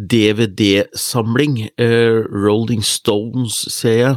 [0.00, 1.66] DVD-samling.
[1.76, 4.14] Eh, Rolling Stones, ser jeg.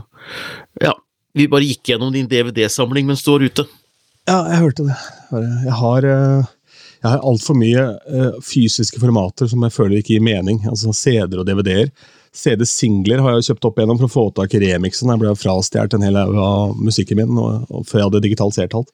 [0.79, 0.93] Ja,
[1.35, 3.65] vi bare gikk gjennom din DVD-samling mens du var ute.
[4.25, 4.97] Ja, jeg hørte det.
[5.67, 6.51] Jeg har, eh,
[7.03, 10.63] jeg har altfor mye eh, fysiske formater som jeg føler ikke gir mening.
[10.69, 11.91] Altså CD-er og DVD-er.
[12.35, 15.11] CD-singler har jeg kjøpt opp igjennom for å få tak i remixen.
[15.13, 18.91] Jeg ble frastjålet en hel haug av musikken min før jeg hadde digitalisert alt.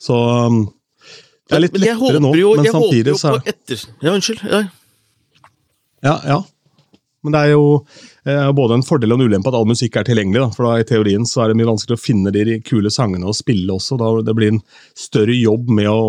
[0.00, 0.62] Så um,
[1.50, 3.82] det er litt lettere nå, men samtidig så etter...
[4.00, 4.46] Ja, unnskyld.
[4.46, 4.62] Ja.
[6.06, 6.38] ja, ja.
[7.24, 7.64] Men det er jo
[8.24, 10.40] eh, både en fordel og en ulempe at all musikk er tilgjengelig.
[10.40, 10.50] Da.
[10.56, 13.36] For da, i teorien så er det mye vanskelig å finne de kule sangene og
[13.36, 13.98] spille også.
[14.00, 14.62] Da det blir en
[14.98, 16.02] større jobb med å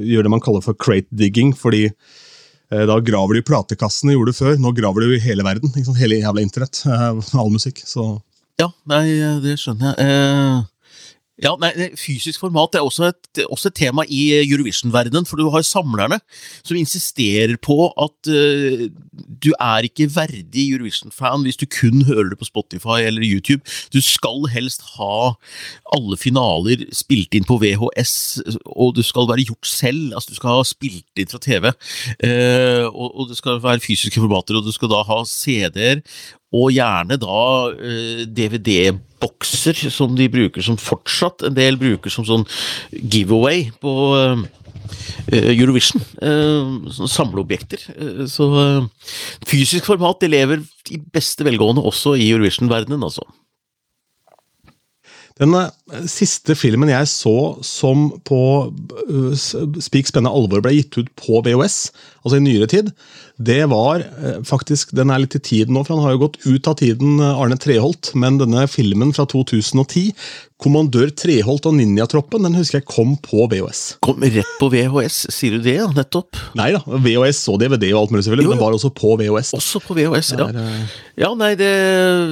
[0.00, 1.52] gjøre det man kaller for crate digging.
[1.56, 4.60] fordi eh, da graver du i platekassene, gjorde du før.
[4.60, 5.74] Nå graver du i hele verden.
[6.00, 6.84] Hele jævla internett.
[6.88, 7.84] Eh, all musikk.
[7.84, 8.14] Så.
[8.60, 9.04] Ja, nei,
[9.44, 10.70] det skjønner jeg.
[11.34, 15.48] Eh, ja, nei, Fysisk format er også et, også et tema i Eurovision-verdenen, for du
[15.50, 16.20] har samlerne
[16.62, 18.86] som insisterer på at uh,
[19.42, 23.62] du er ikke verdig Eurovision-fan hvis du kun hører det på Spotify eller YouTube.
[23.92, 25.34] Du skal helst ha
[25.94, 28.14] alle finaler spilt inn på VHS,
[28.70, 30.14] og du skal være gjort selv.
[30.14, 34.20] altså Du skal ha spilt inn fra TV, uh, og, og, det skal være fysiske
[34.22, 36.04] formater, og du skal da ha CD-er
[36.54, 42.46] og gjerne da eh, DVD-bokser som de bruker som fortsatt en del bruker som sånn
[42.92, 44.44] giveaway på eh,
[45.54, 46.02] Eurovision.
[46.20, 47.80] Sånne samleobjekter.
[48.28, 48.46] Så
[49.48, 50.60] fysisk format det lever
[50.92, 53.24] i beste velgående også i Eurovision-verdenen, altså.
[55.40, 57.34] Den eh, siste filmen jeg så
[57.66, 58.40] som på
[58.70, 61.78] uh, spik spennende alvor ble gitt ut på VHS,
[62.22, 62.92] altså i nyere tid,
[63.36, 66.36] det var uh, faktisk Den er litt i tiden nå, for han har jo gått
[66.46, 68.12] ut av tiden, Arne Treholt.
[68.18, 70.12] Men denne filmen fra 2010,
[70.62, 73.82] 'Kommandør Treholt og Ninjatroppen', den husker jeg kom på VHS.
[74.04, 75.88] Kom rett på VHS, sier du det, ja?
[75.96, 76.38] Nettopp?
[76.56, 78.48] Nei da, VHS og DVD og alt mulig, selvfølgelig.
[78.48, 79.52] Jo, Den var også på VHS.
[79.58, 80.48] Også på VHS, ja.
[80.54, 80.94] Der,
[81.26, 81.74] ja, nei, det,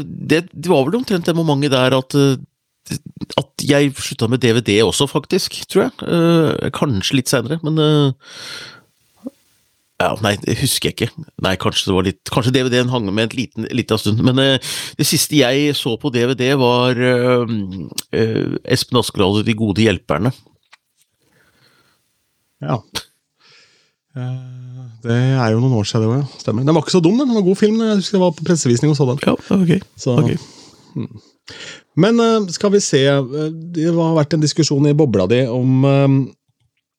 [0.06, 2.18] det, det var vel omtrent det momentet der at
[3.38, 5.92] at jeg slutta med DVD også, faktisk, tror jeg.
[6.02, 8.32] Uh, kanskje litt seinere, men uh,
[10.02, 11.26] ja, Nei, det husker jeg ikke.
[11.44, 14.22] Nei, Kanskje det var litt, kanskje DVD-en hang med en liten, liten stund.
[14.26, 16.98] Men uh, det siste jeg så på DVD, var
[18.12, 20.32] Espen Askeladd og De gode hjelperne.
[22.62, 22.78] Ja.
[24.12, 26.42] Det er jo noen år siden, det ja.
[26.42, 26.66] Stemmer.
[26.68, 27.30] Den var ikke så dum, den.
[27.30, 27.80] Den var god film.
[27.82, 29.22] Jeg husker det var på pressevisning og så den.
[29.26, 29.72] Ja, ok.
[29.98, 30.38] Så, okay.
[30.92, 31.24] Hmm.
[31.98, 32.20] Men
[32.52, 33.00] skal vi se
[33.74, 35.84] Det har vært en diskusjon i bobla di om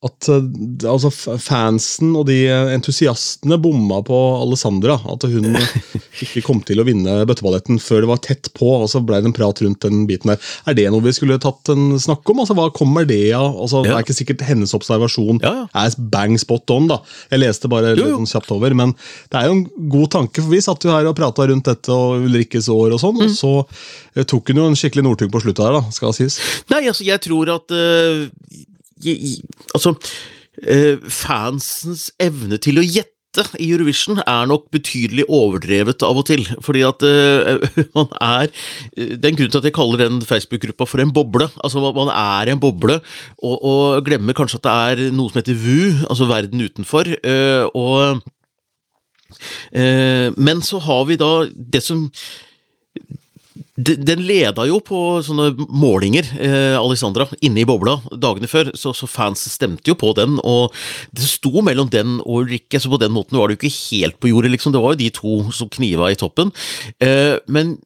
[0.04, 0.28] at
[0.84, 1.08] altså,
[1.40, 2.36] fansen og de
[2.74, 4.98] entusiastene bomma på Alessandra.
[5.08, 5.56] At hun
[6.24, 8.68] ikke kom til å vinne bøtteballetten før det var tett på.
[8.82, 10.50] og så ble det en prat rundt den biten der.
[10.68, 12.42] Er det noe vi skulle tatt en snakk om?
[12.44, 13.54] altså Hva kommer det av?
[13.54, 13.94] Altså, ja.
[13.94, 15.64] Det er ikke sikkert hennes observasjon ja, ja.
[15.84, 16.90] er bang spot on.
[16.92, 17.00] da.
[17.32, 18.20] Jeg leste bare jo, jo.
[18.34, 18.92] Kjapt over, men
[19.32, 20.42] det er jo en god tanke.
[20.42, 23.16] for Vi satt jo her og prata rundt dette og Ulrikkes år og sånn.
[23.16, 23.24] Mm.
[23.24, 23.54] og så
[24.18, 26.40] eh, tok hun jo en skikkelig Northug på slutta her, da, skal sies.
[26.72, 28.72] Nei, altså jeg tror at uh
[29.74, 29.94] Altså,
[30.62, 33.10] eh, fansens evne til å gjette
[33.58, 36.44] i Eurovision er nok betydelig overdrevet av og til.
[36.62, 37.64] Fordi at uh,
[37.98, 38.52] man er
[38.94, 41.48] Det er en grunn til at jeg kaller den Facebook-gruppa for en boble.
[41.64, 43.00] Altså Man er en boble,
[43.42, 44.76] og, og, glemmer kanskje at det
[45.08, 47.10] er noe som heter VU, altså verden utenfor.
[47.26, 48.22] Uh, og
[49.74, 52.06] uh, Men så har vi da det som
[53.74, 59.08] den leda jo på sånne målinger, eh, Alexandra, inne i bobla dagene før, så, så,
[59.10, 60.36] fans stemte jo på den.
[60.46, 60.70] Og
[61.10, 64.20] det sto mellom den og Ulrikke, så på den måten var det jo ikke helt
[64.22, 64.74] på jordet, liksom.
[64.74, 66.54] Det var jo de to som kniva i toppen.
[67.02, 67.76] Eh, men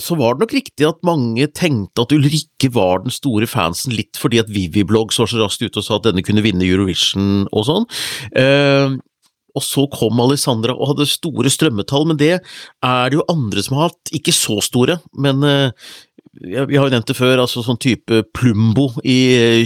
[0.00, 4.20] så var det nok riktig at mange tenkte at Ulrikke var den store fansen, litt
[4.20, 7.46] fordi at Vivi Blogs var så raskt ute og sa at denne kunne vinne Eurovision
[7.48, 7.88] og sånn.
[8.36, 9.00] Eh,
[9.56, 13.78] og så kom Alessandra og hadde store strømmetall, men det er det jo andre som
[13.78, 14.12] har hatt.
[14.16, 15.92] Ikke så store, men eh,
[16.40, 19.18] vi har jo nevnt det før, altså sånn type Plumbo i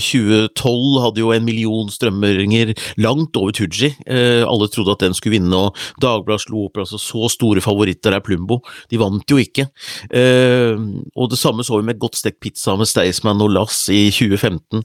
[0.02, 3.92] 2012 eh, hadde jo en million strømmeringer langt over Tooji.
[4.10, 8.16] Eh, alle trodde at den skulle vinne, og Dagbladet slo opp altså så store favoritter
[8.16, 8.60] er Plumbo.
[8.90, 9.68] De vant jo ikke.
[10.10, 10.74] Eh,
[11.14, 14.82] og det samme så vi med Godt stekt pizza med Staysman og Lass i 2015.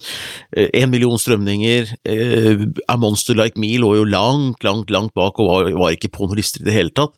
[0.54, 1.96] Eh, en million strømninger.
[2.06, 6.14] Eh, A Monster Like Me lå jo langt, langt, langt bak og var, var ikke
[6.14, 7.18] på noen lister i det hele tatt.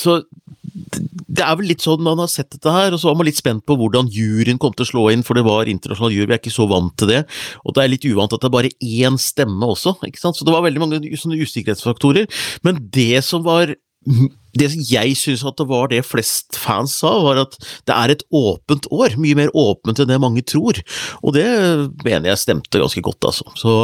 [0.00, 0.20] Så
[1.36, 3.40] det er vel litt sånn man har sett dette her, og så var man litt
[3.40, 6.36] spent på hvordan juryen kom til å slå inn, for det var internasjonal jury, vi
[6.36, 7.22] er ikke så vant til det.
[7.64, 10.38] Og det er litt uvant at det er bare én stemme også, ikke sant.
[10.38, 12.30] Så det var veldig mange sånne usikkerhetsfaktorer.
[12.66, 13.74] Men det som var
[14.56, 17.56] det jeg syns at det var det flest fans sa, var at
[17.88, 19.16] det er et åpent år.
[19.20, 20.78] Mye mer åpent enn det mange tror.
[21.22, 21.46] Og det
[22.06, 23.50] mener jeg stemte ganske godt, altså.
[23.58, 23.74] Så,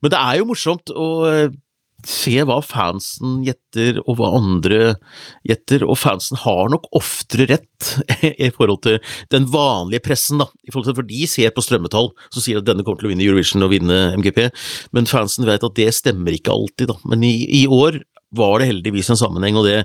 [0.00, 0.94] men det er jo morsomt.
[0.96, 1.52] og
[2.08, 4.94] se hva fansen gjetter, og hva andre
[5.48, 7.92] gjetter, og fansen har nok oftere rett
[8.46, 8.98] i forhold til
[9.34, 10.48] den vanlige pressen, da.
[10.66, 13.66] Til, for de ser på strømmetall, så sier at denne kommer til å vinne Eurovision
[13.66, 14.46] og vinne MGP,
[14.96, 16.98] men fansen vet at det stemmer ikke alltid, da.
[17.08, 19.82] Men i, i år var det heldigvis en sammenheng, og det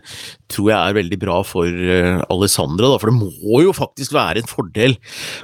[0.52, 2.94] tror jeg er veldig bra for uh, Alessandra.
[2.94, 4.96] Da, for det må jo faktisk være en fordel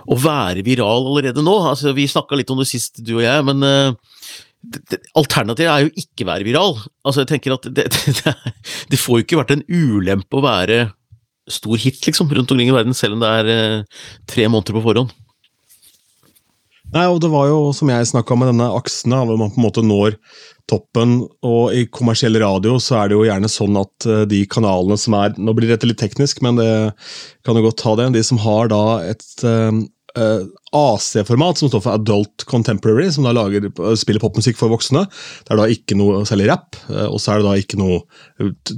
[0.08, 1.56] å være viral allerede nå.
[1.74, 4.13] Altså, vi snakka litt om det sist, du og jeg, men uh,
[5.20, 6.78] Alternativet er jo ikke være viral.
[7.04, 8.36] Altså, jeg tenker at det, det,
[8.92, 10.86] det, får jo ikke vært en ulempe å være
[11.52, 14.86] stor hit, liksom, rundt omkring i verden, selv om det er eh, tre måneder på
[14.86, 15.12] forhånd.
[16.94, 19.66] Nei, og det var jo, som jeg snakka med denne aksen, hvor man på en
[19.66, 20.18] måte når
[20.70, 21.24] toppen.
[21.46, 25.18] Og i kommersiell radio så er det jo gjerne sånn at uh, de kanalene som
[25.18, 26.70] er Nå blir dette litt teknisk, men det
[27.44, 28.12] kan jo godt ta det.
[28.14, 29.26] De som har da et
[30.18, 35.06] uh, eh, AC-format, som står for Adult Contemporary, som da lager, spiller popmusikk for voksne.
[35.44, 38.02] Det er da ikke noe særlig rapp, uh, og så er det da ikke noe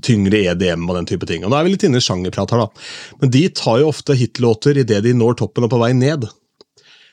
[0.06, 1.46] tyngre EDM og den type ting.
[1.46, 2.88] Og Nå er vi litt inne i sjangerprat her, da.
[3.22, 6.28] Men de tar jo ofte hitlåter idet de når toppen og på vei ned.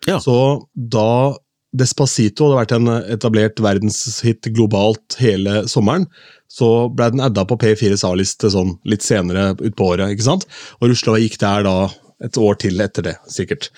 [0.08, 0.18] Ja.
[0.22, 0.36] Så
[0.74, 1.34] da
[1.72, 6.04] Despacito hadde vært en etablert verdenshit globalt hele sommeren,
[6.52, 10.12] så ble den adda på P4s A-liste sånn litt senere utpå året.
[10.12, 10.44] ikke sant?
[10.80, 11.76] Og Rusla gikk der da
[12.22, 13.70] et år til etter det, sikkert.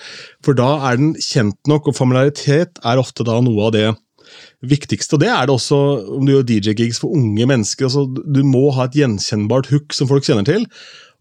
[0.45, 3.87] For da er den kjent nok, og familiaritet er ofte da noe av det
[4.65, 5.17] viktigste.
[5.17, 5.79] Og det er det også
[6.17, 7.87] om du gjør DJ-gigs for unge mennesker.
[7.87, 10.65] altså Du må ha et gjenkjennbart hook som folk kjenner til.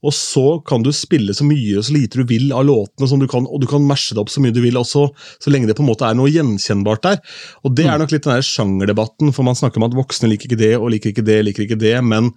[0.05, 3.23] Og så kan du spille så mye og så lite du vil av låtene, som
[3.23, 5.07] du kan, og du kan mashe det opp så mye du vil også,
[5.41, 7.23] så lenge det på en måte er noe gjenkjennbart der.
[7.65, 10.51] Og Det er nok litt den der sjangerdebatten, for man snakker om at voksne liker
[10.51, 12.35] ikke det og liker ikke det, liker ikke det, men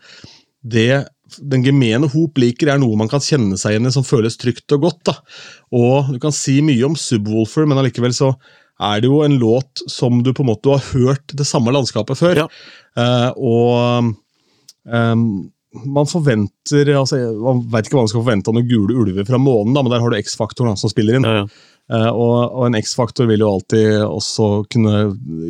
[0.64, 1.08] det
[1.38, 4.76] den gemene hop liker, er noe man kan kjenne seg igjen i, som føles trygt
[4.78, 5.02] og godt.
[5.10, 5.18] da.
[5.76, 8.34] Og Du kan si mye om Subwoolfer, men allikevel så
[8.78, 12.20] er det jo en låt som du på en måte har hørt det samme landskapet
[12.20, 12.44] før.
[12.44, 12.48] Ja.
[12.98, 14.12] Uh, og
[14.86, 15.24] um,
[15.86, 19.40] man forventer altså, Man veit ikke hva man skal forvente av noen gule ulver fra
[19.42, 21.28] månen, da, men der har du X-faktoren som spiller inn.
[21.28, 21.74] Ja, ja.
[21.88, 24.96] Eh, og, en X-faktor vil jo alltid også kunne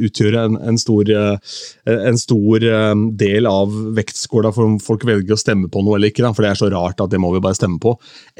[0.06, 1.56] utgjøre en, en stor, eh,
[1.96, 6.14] en stor eh, del av vektskåla for om folk velger å stemme på noe eller
[6.14, 6.28] ikke.
[6.38, 7.96] For det er så rart at det må vi bare stemme på.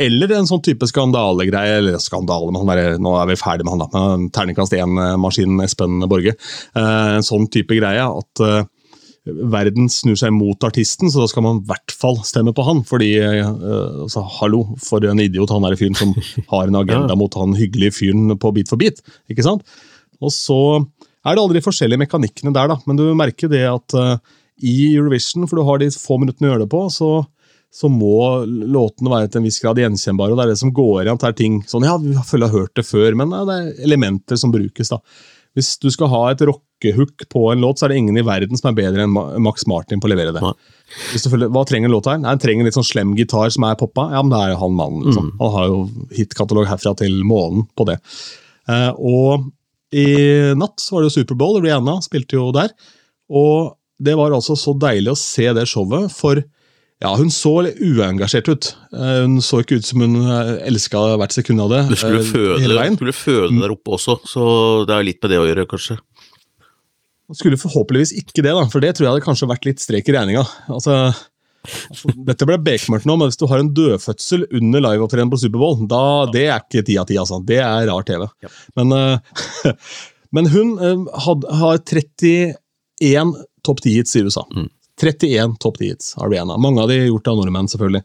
[0.08, 1.80] Eller en sånn type skandalegreie.
[1.82, 6.36] Eller skandale, men han nå er vi ferdig med han da, terningkast 1-maskinen Espen Borge.
[6.78, 8.44] En sånn type greie at
[9.52, 12.84] verden snur seg mot artisten, så da skal man i hvert fall stemme på han.
[12.88, 16.16] Fordi, uh, altså, hallo, for en idiot han er fyren som
[16.54, 19.04] har en agenda mot han hyggelige fyren på Bit for bit.
[19.32, 19.66] ikke sant?
[20.24, 24.18] Og så er det aldri forskjellige mekanikkene der, da, men du merker det at uh,
[24.64, 27.12] i Eurovision, for du har de få minuttene å gjøre det på, så,
[27.74, 30.34] så må låtene være til en viss grad gjenkjennbare.
[30.34, 31.20] og Det er det som går igjen.
[31.22, 34.40] Det er ting sånn, ja, vi har hørt det før, men ja, det er elementer
[34.40, 34.94] som brukes.
[34.94, 35.02] da.
[35.58, 38.60] Hvis du skal ha et rockehook på en låt, så er det ingen i verden
[38.60, 40.44] som er bedre enn Max Martin på å levere det.
[40.46, 42.20] hva trenger en låt her?
[42.22, 44.10] Nei, Den trenger en litt sånn slem gitar som er poppa.
[44.14, 45.08] Ja, men det er jo han mannen.
[45.08, 45.32] Liksom.
[45.32, 45.40] Mm.
[45.42, 45.80] Han har jo
[46.20, 47.98] hitkatalog herfra til månen på det.
[48.70, 49.50] Uh, og
[49.98, 50.08] i
[50.60, 52.74] natt så var det jo Superbowl, Rihanna spilte jo der.
[53.34, 56.44] Og det var altså så deilig å se det showet, for
[56.98, 58.68] ja, hun så uengasjert ut.
[58.90, 61.84] Eh, hun så ikke ut som hun eh, elska hvert sekund av det.
[61.92, 64.46] Du skulle eh, føde, skulle føde der oppe også, så
[64.90, 66.00] det er litt med det å gjøre, kanskje.
[67.28, 70.10] Hun Skulle forhåpentligvis ikke det, da, for det tror jeg hadde kanskje vært litt strek
[70.10, 70.42] i regninga.
[70.74, 70.96] Altså,
[71.92, 75.84] altså, dette ble bekmørkt nå, men hvis du har en dødfødsel under liveopptreden på Superbowl,
[75.92, 77.20] da, det er ikke ti av ti.
[77.22, 77.44] Altså.
[77.46, 78.26] Det er rar TV.
[78.42, 78.54] Ja.
[78.80, 79.76] Men, uh,
[80.40, 83.38] men, hun uh, had, har 31
[83.68, 84.48] topp 10-hits i USA.
[84.56, 84.72] Mm.
[85.02, 86.58] 31 topp 10-hits av Rihanna.
[86.58, 88.04] Mange av de gjort av nordmenn, selvfølgelig.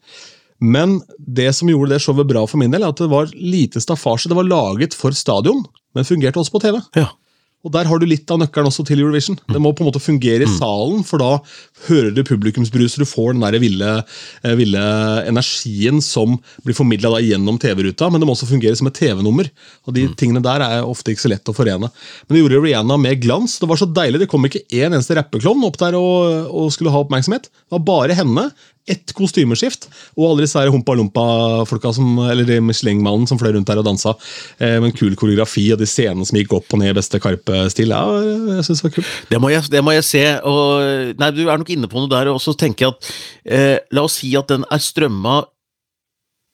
[0.62, 3.82] Men det som gjorde det showet bra for min del, er at det var lite
[3.82, 4.30] staffasje.
[4.30, 5.64] Det var laget for stadion,
[5.96, 6.78] men fungerte også på TV.
[6.98, 7.08] Ja.
[7.62, 9.38] Og Der har du litt av nøkkelen også til Eurovision.
[9.46, 10.54] Det må på en måte fungere i mm.
[10.56, 11.30] salen, for da
[11.86, 13.92] hører du publikumsbruset, du får den der ville,
[14.42, 14.82] eh, ville
[15.30, 16.34] energien som
[16.66, 19.46] blir formidla gjennom TV-ruta, men det må også fungere som et TV-nummer.
[19.86, 20.16] Og De mm.
[20.18, 21.92] tingene der er ofte ikke så lett å forene.
[22.26, 23.54] Men det gjorde Rihanna med glans.
[23.62, 24.24] Det var så deilig.
[24.24, 27.46] Det kom ikke én eneste rappeklovn opp der og, og skulle ha oppmerksomhet.
[27.46, 28.48] Det var bare henne
[28.90, 31.92] ett kostymeskift, og alle disse humpa-lumpa-folka,
[32.32, 34.14] eller Michelin-mannen som fløy rundt der og dansa
[34.58, 37.20] eh, med en kul koreografi og de scenene som gikk opp og ned i beste
[37.22, 37.94] Karpe-stil.
[37.94, 38.02] Ja,
[38.56, 39.14] jeg synes Det var kult.
[39.30, 40.24] Det må, jeg, det må jeg se.
[40.42, 42.32] og nei, Du er nok inne på noe der.
[42.32, 43.12] og så tenker jeg at
[43.46, 45.42] eh, La oss si at den er strømma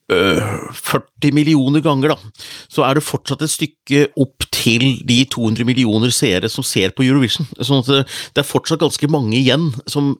[0.09, 6.12] 40 millioner ganger, da, så er det fortsatt et stykke opp til de 200 millioner
[6.14, 7.45] seere som ser på Eurovision.
[7.61, 10.14] Sånn at det er fortsatt ganske mange igjen som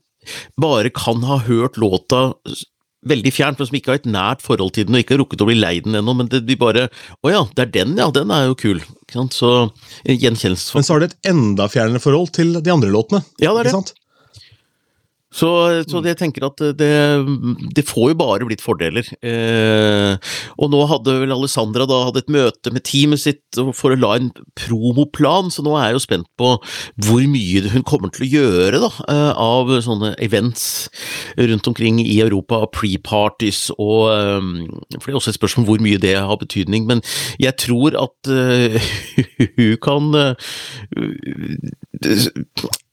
[0.61, 2.33] bare kan ha hørt låta
[3.09, 5.45] veldig fjernt, men som ikke har et nært forhold til den og ikke har rukket
[5.45, 6.89] å bli lei den ennå, men det blir bare
[7.23, 8.83] Å ja, det er den, ja, den er jo kul.
[9.15, 9.53] Så
[10.05, 13.23] gjenkjennelse Men så har det et enda fjernere forhold til de andre låtene.
[13.39, 13.95] Ja, det er det.
[15.29, 15.49] Så,
[15.85, 16.93] så jeg tenker at det,
[17.77, 19.05] det, får jo bare blitt fordeler.
[19.21, 20.17] Eh,
[20.57, 24.15] og nå hadde vel Alessandra da hadde et møte med teamet sitt for å la
[24.17, 26.55] en promoplan, så nå er jeg jo spent på
[27.05, 30.89] hvor mye hun kommer til å gjøre da, eh, av sånne events
[31.37, 34.49] rundt omkring i Europa, pre-parties og eh,
[34.97, 37.05] For det er også et spørsmål hvor mye det har betydning, men
[37.41, 38.79] jeg tror at uh,
[39.59, 40.35] hun kan uh,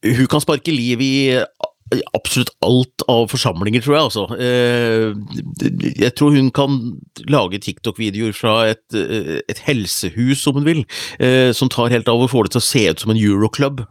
[0.06, 1.14] Hun kan sparke liv i
[2.16, 4.06] absolutt alt av forsamlinger, tror jeg.
[4.08, 4.24] altså.
[4.42, 5.14] Eh,
[6.02, 6.78] jeg tror hun kan
[7.30, 10.84] lage TikTok-videoer fra et, eh, et, helsehus, om hun vil,
[11.20, 13.86] eh, som tar helt av og får det til å se ut som en euroclub.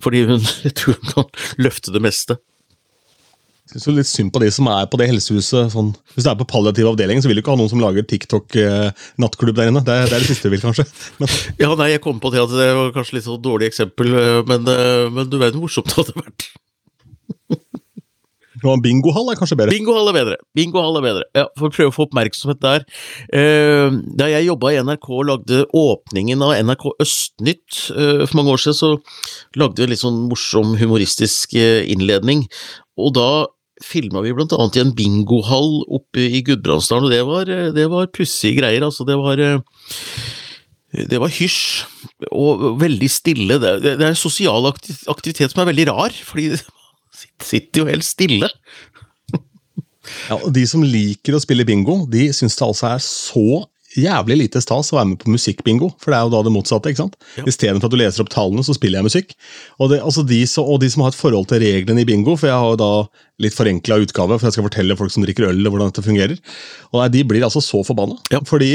[0.00, 1.24] Fordi hun jeg tror hun kan
[1.58, 2.38] løfte det meste.
[3.66, 5.72] Jeg synes litt synd på de som er på det helsehuset.
[5.72, 8.06] Sånn, hvis du er på palliativ avdeling, så vil du ikke ha noen som lager
[8.06, 9.82] TikTok-nattklubb der inne.
[9.86, 10.86] Det er, det er, det siste du vil, kanskje.
[11.20, 11.32] Men.
[11.58, 14.14] Ja, nei, Jeg kom på det at det var kanskje litt sånn dårlig eksempel,
[14.46, 14.70] men,
[15.16, 16.48] men du vet hvor morsomt det hadde vært.
[18.82, 19.74] Bingohall er kanskje bedre?
[19.74, 20.36] Bingohall er bedre.
[20.56, 21.24] Bingohall er bedre.
[21.36, 22.86] Ja, For å prøve å få oppmerksomhet der.
[23.28, 28.54] Eh, da jeg jobba i NRK og lagde åpningen av NRK Østnytt eh, for mange
[28.54, 32.46] år siden, så lagde vi en litt sånn morsom, humoristisk eh, innledning.
[32.96, 33.28] Og da
[33.84, 38.56] filma vi blant annet i en bingohall oppe i Gudbrandsdalen, og det var, var pussige
[38.60, 38.86] greier.
[38.86, 39.42] Altså, det var
[40.96, 41.84] det var hysj
[42.30, 43.58] og veldig stille.
[43.60, 48.06] Det, det, er en sosial aktivitet som er veldig rar, fordi man sitter jo helt
[48.06, 48.50] stille.
[50.28, 53.64] Ja, og De som liker å spille bingo, de syns det altså er så
[54.00, 56.92] jævlig lite stas å være med på musikkbingo, for det er jo da det motsatte.
[56.92, 57.16] ikke sant?
[57.38, 57.46] Ja.
[57.50, 59.36] Istedenfor at du leser opp tallene, så spiller jeg musikk.
[59.80, 62.36] Og, det, altså de, som, og de som har et forhold til reglene i bingo,
[62.38, 62.90] for jeg har jo da
[63.42, 66.40] litt forenkla utgave, for jeg skal fortelle folk som drikker øl hvordan dette fungerer,
[66.92, 68.18] og nei, de blir altså så forbanna.
[68.32, 68.42] Ja.
[68.48, 68.74] Fordi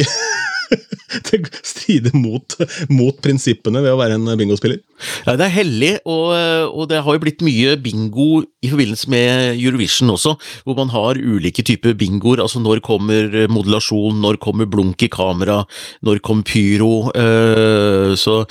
[1.28, 2.56] det strider mot,
[2.92, 4.80] mot prinsippene ved å være en bingospiller.
[5.26, 6.32] Ja, det er hellig, og,
[6.72, 11.20] og det har jo blitt mye bingo i forbindelse med Eurovision også, hvor man har
[11.20, 12.44] ulike typer bingoer.
[12.44, 15.62] Altså når kommer modulasjon, når kommer blunk i kamera,
[16.06, 17.10] når kommer pyro.
[17.16, 18.44] eh, Så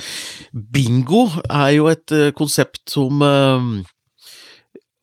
[0.51, 3.71] bingo er jo et eh, konsept som eh,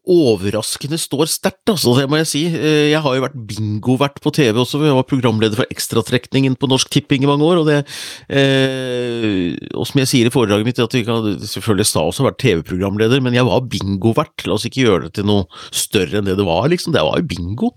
[0.09, 2.43] overraskende står sterkt, altså, det må jeg si.
[2.49, 6.69] Eh, Jeg har jo vært bingovert på TV også, jeg var programleder for Ekstratrekningen på
[6.71, 7.79] Norsk Tipping i mange år, og det
[8.33, 13.21] eh, Og som jeg sier i foredraget mitt, at vi selvfølgelig sa også vært TV-programleder,
[13.25, 14.47] men jeg var bingovert.
[14.49, 15.45] La oss ikke gjøre det til noe
[15.75, 16.95] større enn det det var, liksom.
[16.97, 17.73] Det var jo bingo.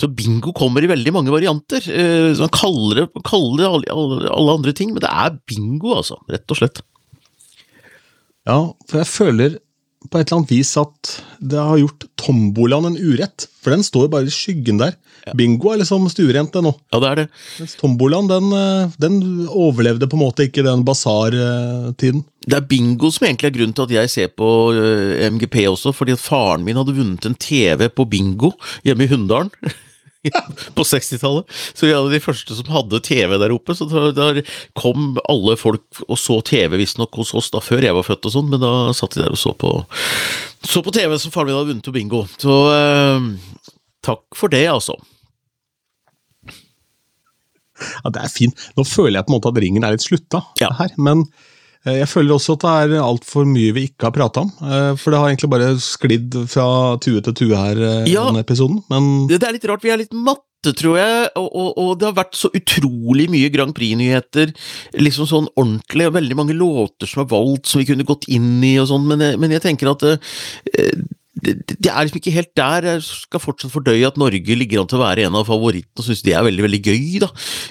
[0.00, 1.84] Så bingo kommer i veldig mange varianter.
[1.88, 5.96] Eh, Man kaller det, kaller det alle, alle, alle andre ting, men det er bingo,
[6.00, 6.18] altså.
[6.30, 6.82] Rett og slett.
[8.48, 9.58] Ja, for jeg føler
[10.08, 11.10] på et eller annet vis at
[11.52, 13.44] det har gjort tombolaen en urett.
[13.60, 14.94] For den står bare i skyggen der.
[15.36, 16.72] Bingo er liksom stuerent, det nå.
[16.94, 17.26] Ja, det er det.
[17.60, 22.24] Mens tombolaen den, eh, den overlevde på en måte ikke den basartiden.
[22.46, 25.92] Det er bingo som egentlig er grunnen til at jeg ser på eh, MGP også,
[25.92, 28.54] fordi at faren min hadde vunnet en TV på bingo
[28.86, 29.52] hjemme i Hunndalen.
[30.76, 31.46] på 60-tallet.
[31.72, 33.72] Så vi hadde de første som hadde TV der oppe.
[33.78, 34.42] Så der
[34.78, 38.34] kom alle folk og så TV, visstnok hos oss, da før jeg var født og
[38.36, 39.72] sånn, men da satt de der og så på,
[40.68, 42.24] så på TV som faren min hadde vunnet på bingo.
[42.42, 43.30] Så eh,
[44.04, 44.98] takk for det, altså.
[47.80, 48.66] Ja, det er fint.
[48.76, 50.68] Nå føler jeg på en måte at ringen er litt slutta Ja.
[50.82, 51.24] her, men
[51.84, 54.50] jeg føler også at det er altfor mye vi ikke har prata om.
[54.60, 56.66] eh, For det har egentlig bare sklidd fra
[57.00, 58.26] tue til tue her, i Ja.
[58.28, 58.82] denne episoden.
[58.90, 62.04] Men Det, er litt rart, vi er litt matte, tror jeg, og, og, og det
[62.10, 64.52] har vært så utrolig mye Grand Prix-nyheter,
[65.00, 68.58] liksom sånn ordentlig, og veldig mange låter som er valgt som vi kunne gått inn
[68.62, 71.00] i og sånn, men, men jeg tenker at eh,
[71.38, 72.86] det, det er liksom ikke helt der.
[72.96, 76.06] Jeg skal fortsatt fordøye at Norge ligger an til å være en av favorittene, og
[76.06, 77.28] syns det er veldig, veldig gøy, da.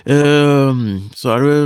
[0.07, 0.79] Uh,
[1.17, 1.57] så er det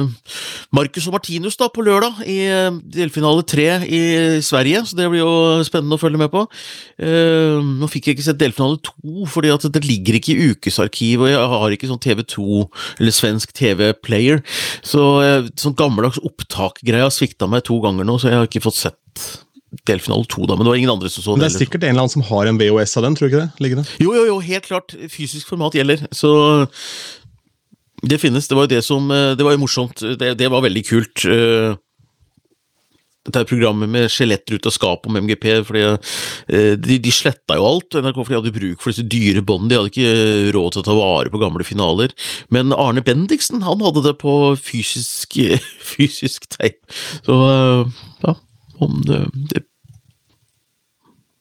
[0.74, 4.02] Marcus og Martinus da, på lørdag, i eh, delfinale tre i
[4.44, 6.44] Sverige, så det blir jo spennende å følge med på.
[6.98, 11.28] Uh, nå fikk jeg ikke sett delfinale to, fordi at det ligger ikke i ukesarkiv,
[11.28, 12.48] og jeg har ikke sånn TV2
[12.98, 14.42] eller svensk TV-player,
[14.82, 18.66] så uh, sånn gammeldags opptak-greie har svikta meg to ganger nå, så jeg har ikke
[18.66, 19.00] fått sett
[19.90, 21.94] delfinale to, da, men det var ingen andre som så men det er sikkert en
[21.96, 23.64] eller annen som har en VHS av den, tror du ikke det?
[23.66, 23.86] Liggende?
[24.04, 24.96] Jo, jo, jo, helt klart.
[25.12, 26.06] Fysisk format gjelder.
[26.14, 26.34] Så
[28.04, 28.48] det finnes.
[28.50, 30.04] Det var jo det som eh, Det var jo morsomt.
[30.20, 31.24] Det, det var veldig kult.
[31.26, 31.74] eh,
[33.24, 35.46] Dette er programmet med skjeletter ut av skapet om MGP.
[35.64, 39.40] fordi eh, De, de sletta jo alt, NRK, fordi de hadde bruk for disse dyre
[39.48, 39.72] båndene.
[39.72, 42.12] De hadde ikke råd til å ta vare på gamle finaler.
[42.52, 45.40] Men Arne Bendiksen han hadde det på fysisk,
[45.96, 46.82] fysisk teip.
[47.24, 47.40] Så
[48.28, 48.36] ja,
[48.82, 49.20] om det,
[49.52, 49.64] det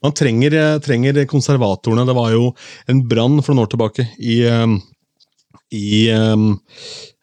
[0.02, 2.06] Man trenger, trenger konservatorene.
[2.08, 2.48] Det var jo
[2.90, 4.72] en brann for noen år tilbake i, eh,
[5.78, 6.48] i um,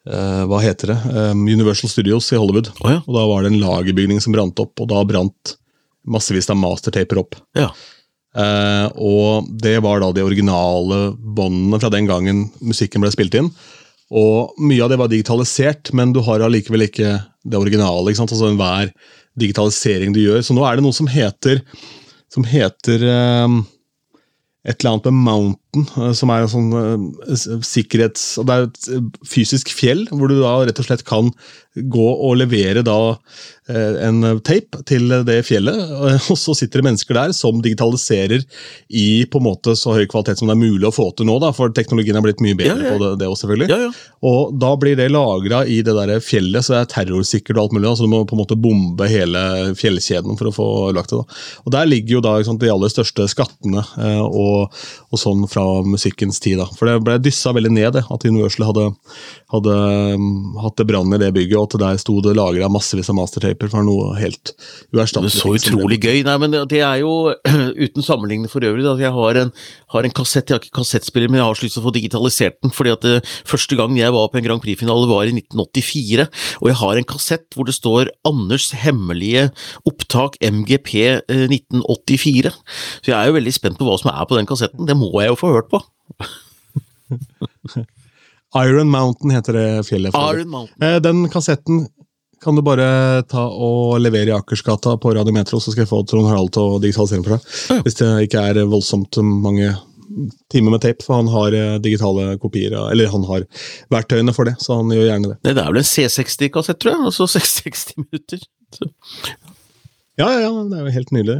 [0.08, 0.98] uh, Hva heter det?
[1.12, 2.72] Um, Universal Studios i Hollywood.
[2.80, 3.02] Oh, ja.
[3.04, 5.56] Og Da var det en lagerbygning som brant opp, og da brant
[6.08, 7.36] massevis av mastertaper opp.
[7.58, 7.70] ja.
[8.30, 13.48] Uh, og det var da de originale båndene fra den gangen musikken ble spilt inn.
[14.10, 18.10] Og mye av det var digitalisert, men du har allikevel ikke det originale.
[18.10, 18.34] ikke sant?
[18.34, 18.92] Altså Hver
[19.40, 20.42] digitalisering du gjør.
[20.44, 21.62] Så nå er det noe som heter,
[22.32, 23.04] som heter
[23.46, 23.60] um,
[24.66, 28.26] et eller annet med Mountain, eh, som er en sånn eh, sikkerhets...
[28.46, 31.32] Det er et eh, fysisk fjell, hvor du da rett og slett kan
[31.70, 32.98] gå og levere da
[33.70, 35.76] en tape til det fjellet,
[36.32, 38.42] og så sitter det mennesker der som digitaliserer
[38.90, 41.36] i på en måte så høy kvalitet som det er mulig å få til nå,
[41.38, 42.96] da, for teknologien er blitt mye bedre Ja, ja.
[42.96, 43.68] på det, det også, selvfølgelig.
[43.70, 43.92] ja, ja.
[44.26, 47.76] Og da blir det lagra i det der fjellet, så det er terrorsikkert og alt
[47.76, 47.92] mulig.
[47.96, 49.44] så Du må på en måte bombe hele
[49.78, 50.66] fjellkjeden for å få
[50.96, 51.22] lagt det.
[51.22, 51.38] da.
[51.64, 53.86] Og Der ligger jo da sant, de aller største skattene
[54.26, 54.74] og,
[55.08, 56.58] og sånn fra musikkens tid.
[56.60, 56.66] da.
[56.78, 58.84] For det ble dyssa veldig ned, det, at Universal hadde,
[59.54, 59.74] hadde
[60.14, 63.16] um, hatt det brann i det bygget, og at der sto det lagra massevis av
[63.18, 65.32] mastertaper for noe helt Det uerstattelig.
[65.34, 66.22] er så utrolig gøy.
[66.26, 67.34] Nei, men det- det er jo,
[67.86, 69.52] uten sammenligning for øvrig, at jeg har en,
[69.92, 71.94] har en kassett, jeg har ikke kassettspiller, men jeg har så lyst til å få
[71.96, 73.14] digitalisert den, fordi at det,
[73.48, 76.26] første gang jeg var på en Grand Prix-finale var i 1984,
[76.60, 79.48] og jeg har en kassett hvor det står Anders hemmelige
[79.88, 82.54] opptak MGP eh, 1984.
[83.00, 85.10] Så jeg er jo veldig spent på hva som er på den kassetten, det må
[85.20, 85.82] jeg jo få hørt på.
[88.58, 90.14] Iron Mountain heter det fjellet.
[90.14, 90.82] Iron Mountain.
[90.82, 91.84] Eh, Den kassetten
[92.40, 96.00] kan du bare ta og levere i Akersgata på Radio Metro, så skal jeg få
[96.08, 97.84] Trond Harald til å digitalisere for deg.
[97.86, 99.74] Hvis det ikke er voldsomt mange
[100.52, 102.74] timer med tape, for han har eh, digitale kopier.
[102.90, 103.46] Eller han har
[103.92, 105.38] verktøyene for det, så han gjør gjerne det.
[105.46, 107.06] Det er vel en C60-kassett, tror jeg.
[107.10, 108.42] Altså 60 minutter.
[108.74, 108.90] Så.
[110.18, 111.36] Ja, ja, ja, det er jo helt nydelig.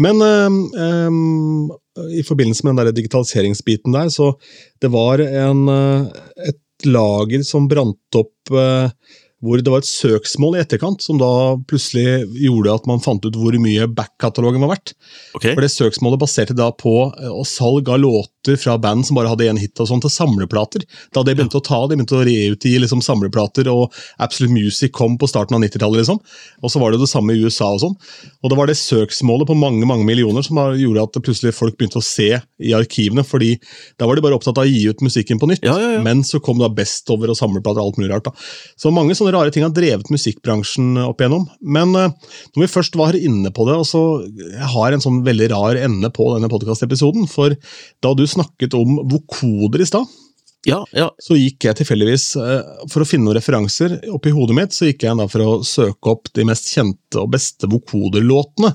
[0.00, 1.72] Men um, um,
[2.16, 4.32] i forbindelse med den der digitaliseringsbiten der, så
[4.80, 8.94] det var en, eh, et lager som brant opp eh,
[9.42, 11.28] hvor det var et søksmål i etterkant som da
[11.68, 14.94] plutselig gjorde at man fant ut hvor mye back-katalogen var verdt.
[15.34, 15.56] Okay.
[15.56, 19.30] For det søksmålet baserte da på eh, og salg av låter fra band som bare
[19.32, 20.86] hadde én hit, og sånn, til samleplater.
[21.14, 23.90] Da de begynte å ta, de begynte å reutgi liksom, samleplater, og
[24.22, 26.02] Absolute Music kom på starten av 90-tallet.
[26.02, 26.22] Liksom.
[26.62, 27.72] Og så var det det samme i USA.
[27.72, 27.98] Og sånn.
[28.42, 31.98] Og det var det søksmålet på mange mange millioner som gjorde at plutselig folk begynte
[31.98, 33.56] å se i arkivene, fordi
[33.98, 35.66] da var de bare opptatt av å gi ut musikken på nytt.
[35.66, 36.02] Ja, ja, ja.
[36.04, 38.30] Men så kom da Best Over og samleplater og alt mulig rart.
[38.30, 38.34] da.
[38.78, 41.46] Så mange sånne rare ting har drevet musikkbransjen opp igjennom.
[41.60, 42.14] Men eh,
[42.54, 45.78] når vi først var inne på det, og så jeg har en sånn veldig rar
[45.80, 47.56] ende på denne podkastepisoden, for
[48.04, 50.18] da du snakket om vokoder i stad,
[50.62, 51.08] Ja, ja.
[51.18, 55.08] så gikk jeg tilfeldigvis, eh, for å finne noen referanser oppi hodet mitt, så gikk
[55.08, 58.70] jeg da for å søke opp de mest kjente og beste vokoderlåtene.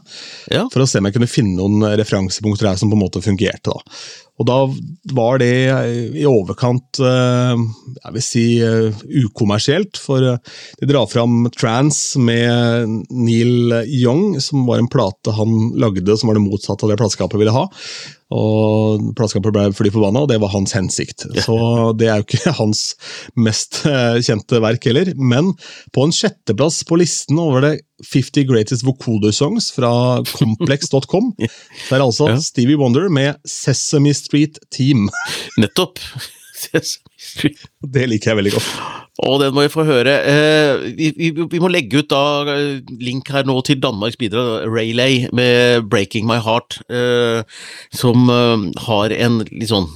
[0.51, 0.65] ja.
[0.73, 3.71] For å se om jeg kunne finne noen referansepunkter her som på en måte fungerte.
[3.71, 3.79] da.
[4.38, 4.57] Og da
[5.17, 5.53] var det
[6.17, 7.61] i overkant eh,
[8.03, 14.67] jeg vil si eh, ukommersielt, for eh, de drar fram Trans med Neil Young, som
[14.69, 17.65] var en plate han lagde som var det motsatte av det plateskapet ville ha.
[18.34, 21.23] Og Plasskamper ble fly forbanna, og det var hans hensikt.
[21.45, 21.57] Så
[21.99, 22.82] det er jo ikke hans
[23.39, 25.13] mest eh, kjente verk heller.
[25.15, 25.53] Men
[25.95, 27.73] på en sjetteplass på listen over det
[28.03, 29.91] 50 Greatest Vocoder Songs fra
[30.39, 35.07] complex.com, er altså Stevie Wonder med Sesame Street Team.
[35.57, 36.03] Nettopp.
[37.93, 38.71] Det liker jeg veldig godt.
[39.25, 40.13] Og den må vi få høre.
[40.29, 44.67] Eh, vi, vi, vi må legge ut da eh, link her nå til Danmarks bidrag,
[44.69, 47.41] Raylay med 'Breaking My Heart', eh,
[47.89, 48.29] som
[48.85, 49.89] har en litt sånn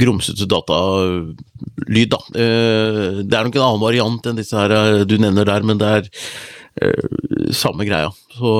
[0.00, 2.20] grumsete datalyd, da.
[2.34, 7.52] Det er nok en annen variant enn disse her du nevner der, men det er
[7.54, 8.10] samme greia.
[8.34, 8.52] Så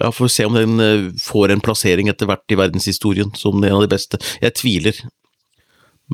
[0.00, 3.84] ja, får se om den får en plassering etter hvert i verdenshistorien som en av
[3.84, 4.20] de beste.
[4.42, 5.04] Jeg tviler,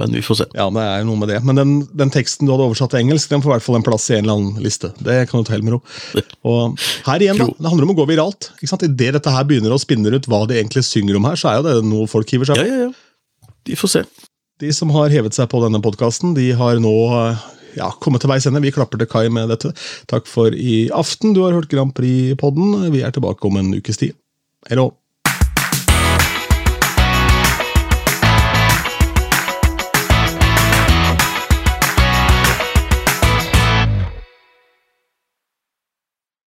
[0.00, 0.46] men vi får se.
[0.58, 1.38] Ja, det er jo noe med det.
[1.46, 3.86] Men den, den teksten du hadde oversatt til engelsk, den får i hvert fall en
[3.86, 4.90] plass i en eller annen liste.
[4.98, 5.80] Det kan du ta helt med ro.
[6.50, 8.50] Og her igjen, da, det handler om å gå viralt.
[8.58, 8.86] ikke sant?
[8.86, 11.60] Idet dette her begynner å spinne ut hva de egentlig synger om her, så er
[11.60, 12.68] jo det noe folk hiver seg på.
[12.68, 12.90] ja, ja.
[12.90, 13.50] ja.
[13.64, 14.02] De får se.
[14.60, 16.94] De som har hevet seg på denne podkasten, de har nå
[17.78, 18.62] ja, kommet til veis ende.
[18.62, 19.72] Vi klapper til kai med dette.
[20.10, 21.34] Takk for i aften.
[21.34, 22.90] Du har hørt Grand Prix-podden.
[22.94, 24.14] Vi er tilbake om en ukes tid.
[24.68, 24.90] Hei då.